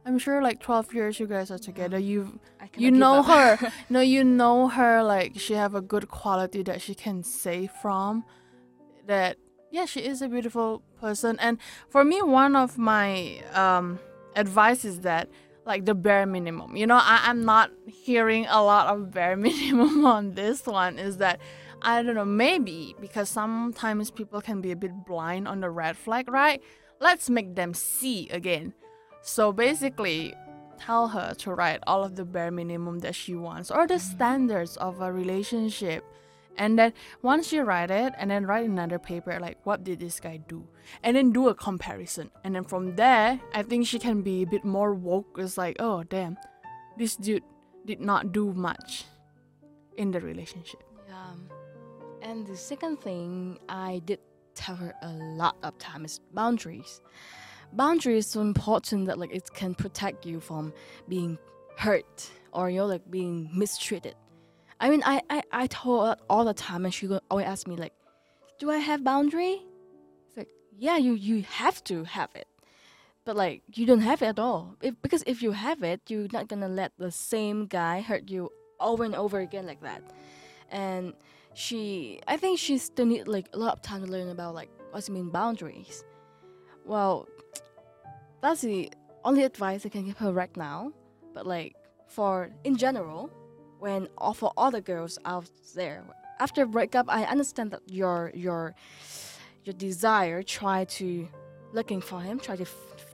I'm 0.06 0.18
sure 0.18 0.42
like 0.42 0.60
12 0.60 0.94
years 0.94 1.20
you 1.20 1.26
guys 1.26 1.50
are 1.50 1.58
together. 1.58 1.98
You've 1.98 2.38
you 2.76 2.90
know 2.90 3.22
her. 3.22 3.58
no, 3.90 4.00
you 4.00 4.24
know 4.24 4.68
her. 4.68 5.02
Like 5.02 5.38
she 5.38 5.54
have 5.54 5.74
a 5.74 5.80
good 5.80 6.08
quality 6.08 6.62
that 6.62 6.80
she 6.80 6.94
can 6.94 7.22
say 7.22 7.68
from. 7.82 8.24
That 9.06 9.36
yeah, 9.70 9.84
she 9.84 10.00
is 10.00 10.22
a 10.22 10.28
beautiful 10.28 10.82
person. 11.00 11.38
And 11.40 11.58
for 11.88 12.04
me, 12.04 12.22
one 12.22 12.56
of 12.56 12.78
my 12.78 13.42
um 13.54 13.98
advice 14.36 14.84
is 14.84 15.00
that 15.00 15.28
like 15.64 15.84
the 15.84 15.94
bare 15.94 16.26
minimum. 16.26 16.76
You 16.76 16.86
know, 16.86 16.96
I, 16.96 17.20
I'm 17.24 17.44
not 17.44 17.70
hearing 17.86 18.46
a 18.48 18.62
lot 18.62 18.88
of 18.88 19.12
bare 19.12 19.36
minimum 19.48 20.04
on 20.04 20.34
this 20.34 20.66
one. 20.66 20.98
Is 20.98 21.18
that 21.18 21.40
I 21.82 22.02
don't 22.02 22.14
know, 22.14 22.24
maybe 22.24 22.94
because 23.00 23.28
sometimes 23.28 24.10
people 24.10 24.40
can 24.40 24.60
be 24.60 24.72
a 24.72 24.76
bit 24.76 24.92
blind 25.06 25.48
on 25.48 25.60
the 25.60 25.70
red 25.70 25.96
flag, 25.96 26.28
right? 26.28 26.62
Let's 27.00 27.30
make 27.30 27.54
them 27.54 27.72
see 27.72 28.28
again. 28.28 28.74
So 29.22 29.52
basically, 29.52 30.34
tell 30.78 31.08
her 31.08 31.34
to 31.38 31.54
write 31.54 31.80
all 31.86 32.04
of 32.04 32.16
the 32.16 32.24
bare 32.24 32.50
minimum 32.50 32.98
that 33.00 33.14
she 33.14 33.34
wants 33.34 33.70
or 33.70 33.86
the 33.86 33.98
standards 33.98 34.76
of 34.76 35.00
a 35.00 35.12
relationship. 35.12 36.04
And 36.56 36.78
then 36.78 36.92
once 37.22 37.52
you 37.52 37.62
write 37.62 37.90
it, 37.90 38.12
and 38.18 38.30
then 38.30 38.46
write 38.46 38.68
another 38.68 38.98
paper 38.98 39.38
like, 39.40 39.58
what 39.64 39.84
did 39.84 40.00
this 40.00 40.20
guy 40.20 40.38
do? 40.48 40.66
And 41.02 41.16
then 41.16 41.32
do 41.32 41.48
a 41.48 41.54
comparison. 41.54 42.30
And 42.44 42.54
then 42.54 42.64
from 42.64 42.96
there, 42.96 43.40
I 43.54 43.62
think 43.62 43.86
she 43.86 43.98
can 43.98 44.22
be 44.22 44.42
a 44.42 44.46
bit 44.46 44.64
more 44.64 44.94
woke. 44.94 45.36
It's 45.38 45.56
like, 45.56 45.76
oh, 45.78 46.02
damn, 46.04 46.36
this 46.98 47.16
dude 47.16 47.44
did 47.86 48.00
not 48.00 48.32
do 48.32 48.52
much 48.52 49.04
in 49.96 50.10
the 50.10 50.20
relationship. 50.20 50.82
Um, 51.10 51.48
and 52.22 52.46
the 52.46 52.56
second 52.56 53.00
thing 53.00 53.58
I 53.68 54.02
did 54.04 54.20
tell 54.54 54.76
her 54.76 54.94
a 55.02 55.12
lot 55.12 55.56
of 55.62 55.78
time 55.78 56.04
is 56.04 56.20
boundaries. 56.34 57.00
Boundaries 57.72 58.26
so 58.26 58.40
important 58.40 59.06
that 59.06 59.18
like 59.18 59.32
it 59.32 59.48
can 59.54 59.74
protect 59.74 60.26
you 60.26 60.40
from 60.40 60.72
being 61.08 61.38
hurt 61.76 62.28
or 62.52 62.68
you're 62.68 62.86
like 62.86 63.08
being 63.10 63.48
mistreated. 63.54 64.14
I 64.80 64.88
mean, 64.90 65.02
I 65.04 65.20
I, 65.28 65.42
I 65.52 65.66
told 65.66 66.08
her 66.08 66.16
all 66.28 66.44
the 66.44 66.54
time, 66.54 66.84
and 66.84 66.92
she 66.92 67.06
go- 67.06 67.20
always 67.30 67.46
ask 67.46 67.68
me 67.68 67.76
like, 67.76 67.92
"Do 68.58 68.70
I 68.70 68.78
have 68.78 69.04
boundary?" 69.04 69.62
It's 70.26 70.36
like, 70.36 70.48
yeah, 70.78 70.96
you 70.96 71.12
you 71.12 71.42
have 71.42 71.84
to 71.84 72.04
have 72.04 72.30
it, 72.34 72.48
but 73.24 73.36
like 73.36 73.62
you 73.74 73.84
don't 73.86 74.00
have 74.00 74.22
it 74.22 74.26
at 74.26 74.38
all. 74.38 74.76
If, 74.80 75.00
because 75.02 75.22
if 75.26 75.42
you 75.42 75.52
have 75.52 75.82
it, 75.82 76.00
you're 76.08 76.28
not 76.32 76.48
gonna 76.48 76.68
let 76.68 76.92
the 76.98 77.10
same 77.10 77.66
guy 77.66 78.00
hurt 78.00 78.30
you 78.30 78.50
over 78.80 79.04
and 79.04 79.14
over 79.14 79.38
again 79.38 79.66
like 79.66 79.82
that. 79.82 80.02
And 80.70 81.12
she, 81.52 82.20
I 82.26 82.36
think 82.36 82.58
she 82.58 82.78
still 82.78 83.06
need 83.06 83.28
like 83.28 83.48
a 83.52 83.58
lot 83.58 83.74
of 83.74 83.82
time 83.82 84.04
to 84.04 84.10
learn 84.10 84.30
about 84.30 84.54
like 84.54 84.70
what's 84.92 85.10
mean 85.10 85.28
boundaries. 85.28 86.04
Well, 86.86 87.28
that's 88.40 88.62
the 88.62 88.90
only 89.24 89.42
advice 89.42 89.84
I 89.84 89.90
can 89.90 90.06
give 90.06 90.16
her 90.18 90.32
right 90.32 90.56
now. 90.56 90.92
But 91.34 91.46
like 91.46 91.76
for 92.08 92.50
in 92.64 92.76
general, 92.76 93.30
when 93.80 94.08
all 94.18 94.34
for 94.34 94.52
all 94.56 94.70
the 94.70 94.80
girls 94.80 95.18
out 95.24 95.50
there, 95.74 96.04
after 96.38 96.66
breakup, 96.66 97.06
I 97.08 97.24
understand 97.24 97.72
that 97.72 97.82
your 97.86 98.30
your 98.34 98.74
your 99.64 99.74
desire 99.74 100.42
try 100.42 100.84
to 100.84 101.28
looking 101.72 102.00
for 102.00 102.20
him, 102.20 102.38
try 102.38 102.56
to 102.56 102.66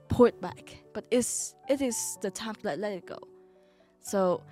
pull 0.09 0.27
it 0.27 0.41
back, 0.41 0.77
but 0.93 1.05
it's 1.11 1.55
it 1.69 1.81
is 1.81 2.19
the 2.21 2.31
time 2.31 2.55
to 2.57 2.67
let, 2.67 2.79
let 2.79 2.93
it 2.93 3.07
go. 3.07 3.19
So 4.01 4.43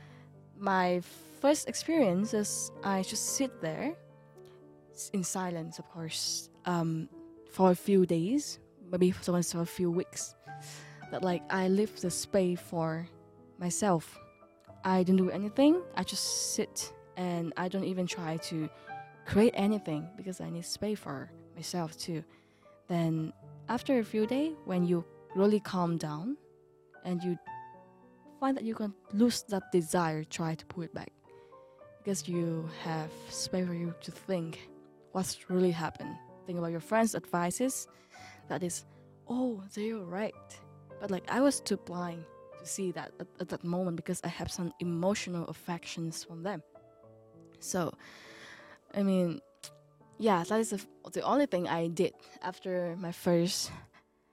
my 0.59 1.03
first 1.40 1.68
experience 1.68 2.35
is 2.35 2.70
I 2.83 3.03
just 3.03 3.37
sit 3.37 3.61
there 3.61 3.94
in 5.12 5.24
silence, 5.24 5.79
of 5.79 5.88
course, 5.90 6.48
um, 6.64 7.09
for 7.50 7.70
a 7.70 7.74
few 7.74 8.07
days, 8.07 8.59
maybe 8.90 9.12
sometimes 9.12 9.53
for 9.53 9.61
a 9.61 9.66
few 9.66 9.90
weeks. 9.90 10.35
That 11.11 11.22
like 11.22 11.42
I 11.50 11.68
leave 11.68 12.00
the 12.00 12.11
space 12.11 12.61
for 12.61 13.07
myself. 13.59 14.18
I 14.85 15.03
don't 15.03 15.16
do 15.16 15.31
anything. 15.31 15.83
I 15.97 16.03
just 16.03 16.55
sit 16.55 16.92
and 17.16 17.53
I 17.57 17.68
don't 17.68 17.85
even 17.85 18.07
try 18.07 18.37
to 18.49 18.68
create 19.27 19.55
anything 19.57 20.09
because 20.16 20.40
I 20.40 20.51
need 20.51 20.64
space 20.66 20.99
for 20.99 21.31
myself 21.57 21.97
too. 21.97 22.23
Then 22.88 23.33
after 23.68 23.99
a 23.99 24.05
few 24.05 24.27
days, 24.27 24.53
when 24.66 24.85
you 24.85 25.05
really 25.35 25.61
calm 25.61 25.97
down 25.97 26.37
and 27.05 27.23
you 27.23 27.38
find 28.40 28.57
that 28.57 28.64
you 28.64 28.75
can 28.75 28.92
lose 29.12 29.42
that 29.49 29.73
desire, 29.73 30.23
try 30.23 30.55
to 30.55 30.66
pull 30.66 30.85
it 30.85 30.92
back 30.94 31.12
because 31.99 32.29
you 32.29 32.68
have 32.83 33.11
space 33.31 33.66
for 33.66 33.75
you 33.75 33.94
to 34.03 34.11
think 34.11 34.68
what's 35.12 35.49
really 35.49 35.70
happened. 35.70 36.14
Think 36.47 36.59
about 36.59 36.70
your 36.70 36.81
friends' 36.81 37.14
advices. 37.14 37.88
That 38.49 38.62
is, 38.62 38.85
oh, 39.29 39.62
they're 39.75 39.97
right. 39.97 40.35
But 41.01 41.11
like 41.11 41.25
I 41.31 41.40
was 41.40 41.61
too 41.61 41.79
blind 41.79 42.25
see 42.64 42.92
that 42.92 43.12
at, 43.20 43.27
at 43.40 43.48
that 43.48 43.64
moment 43.64 43.96
because 43.96 44.20
I 44.24 44.29
have 44.29 44.50
some 44.50 44.72
emotional 44.81 45.46
affections 45.48 46.24
from 46.24 46.42
them. 46.42 46.62
So, 47.61 47.92
I 48.94 49.03
mean, 49.03 49.40
yeah, 50.18 50.44
that 50.44 50.61
is 50.61 50.70
the, 50.70 50.81
the 51.12 51.22
only 51.22 51.46
thing 51.46 51.68
I 51.68 51.88
did 51.88 52.14
after 52.42 52.96
my 52.98 53.12
first 53.12 53.70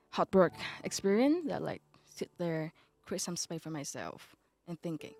heartbreak 0.09 0.53
experience. 0.83 1.47
That 1.47 1.61
like 1.61 1.81
sit 2.05 2.29
there, 2.37 2.71
create 3.05 3.21
some 3.21 3.35
space 3.35 3.61
for 3.61 3.71
myself, 3.71 4.35
and 4.67 4.79
thinking. 4.81 5.13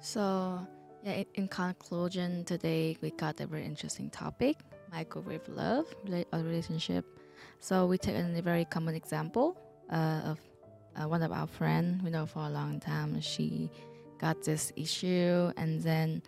So, 0.00 0.66
yeah, 1.04 1.22
in, 1.34 1.48
conclusion, 1.48 2.44
today 2.44 2.96
we 3.00 3.10
got 3.10 3.40
a 3.40 3.46
very 3.46 3.64
interesting 3.64 4.10
topic 4.10 4.56
microwave 4.90 5.46
love 5.48 5.86
or 6.32 6.38
relationship. 6.38 7.04
So, 7.60 7.86
we 7.86 7.98
take 7.98 8.16
a 8.16 8.42
very 8.42 8.64
common 8.64 8.94
example 8.94 9.56
uh, 9.90 10.22
of 10.24 10.38
uh, 10.98 11.06
one 11.06 11.22
of 11.22 11.32
our 11.32 11.46
friend 11.46 12.02
we 12.02 12.10
know 12.10 12.26
for 12.26 12.40
a 12.40 12.50
long 12.50 12.80
time. 12.80 13.20
She 13.20 13.70
got 14.18 14.42
this 14.42 14.72
issue, 14.76 15.52
and 15.56 15.82
then, 15.82 16.22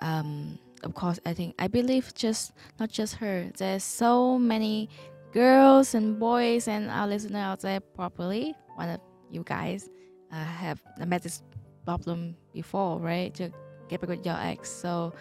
um, 0.00 0.58
of 0.82 0.94
course, 0.94 1.20
I 1.26 1.34
think 1.34 1.54
I 1.58 1.68
believe 1.68 2.14
just 2.14 2.52
not 2.80 2.90
just 2.90 3.16
her. 3.16 3.50
There's 3.56 3.84
so 3.84 4.38
many 4.38 4.88
girls 5.32 5.94
and 5.94 6.18
boys 6.18 6.68
and 6.68 6.90
our 6.90 7.06
listeners 7.06 7.36
out 7.36 7.60
there. 7.60 7.80
Probably 7.80 8.54
one 8.76 8.88
of 8.88 9.00
you 9.30 9.42
guys 9.44 9.90
uh, 10.32 10.44
have 10.44 10.82
met 11.06 11.22
this 11.22 11.42
problem 11.84 12.36
before, 12.52 12.98
right? 12.98 13.34
To 13.34 13.50
get 13.88 14.00
back 14.00 14.10
with 14.10 14.24
your 14.24 14.36
ex. 14.38 14.70
So 14.70 15.12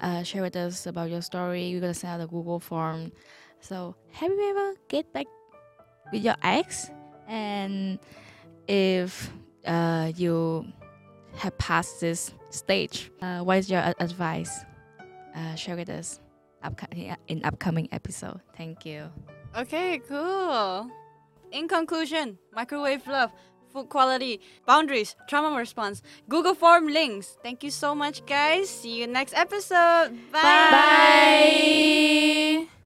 uh, 0.00 0.22
share 0.22 0.42
with 0.42 0.56
us 0.56 0.86
about 0.86 1.10
your 1.10 1.22
story. 1.22 1.72
We're 1.72 1.80
gonna 1.80 1.94
send 1.94 2.20
out 2.20 2.24
a 2.24 2.28
Google 2.28 2.60
form. 2.60 3.12
So 3.60 3.96
have 4.12 4.30
you 4.30 4.50
ever 4.50 4.74
get 4.88 5.12
back 5.12 5.26
with 6.12 6.22
your 6.22 6.36
ex? 6.42 6.90
And 7.26 7.98
if 8.68 9.30
uh, 9.66 10.12
you 10.16 10.66
have 11.36 11.56
passed 11.58 12.00
this 12.00 12.32
stage, 12.50 13.10
uh, 13.22 13.40
what 13.40 13.58
is 13.58 13.70
your 13.70 13.82
advice? 13.98 14.64
Uh, 15.34 15.54
share 15.56 15.74
with 15.76 15.88
us 15.90 16.20
upco- 16.64 17.16
in 17.26 17.44
upcoming 17.44 17.88
episode. 17.90 18.40
Thank 18.56 18.86
you. 18.86 19.10
Okay, 19.56 19.98
cool. 20.08 20.88
In 21.50 21.68
conclusion, 21.68 22.38
microwave 22.54 23.06
love, 23.06 23.32
food 23.72 23.88
quality, 23.88 24.40
boundaries, 24.66 25.16
trauma 25.28 25.56
response, 25.56 26.02
Google 26.28 26.54
form 26.54 26.86
links. 26.86 27.36
Thank 27.42 27.64
you 27.64 27.70
so 27.70 27.94
much, 27.94 28.24
guys. 28.26 28.68
See 28.70 29.00
you 29.00 29.06
next 29.06 29.34
episode. 29.34 30.14
Bye. 30.32 30.68
Bye. 30.70 32.43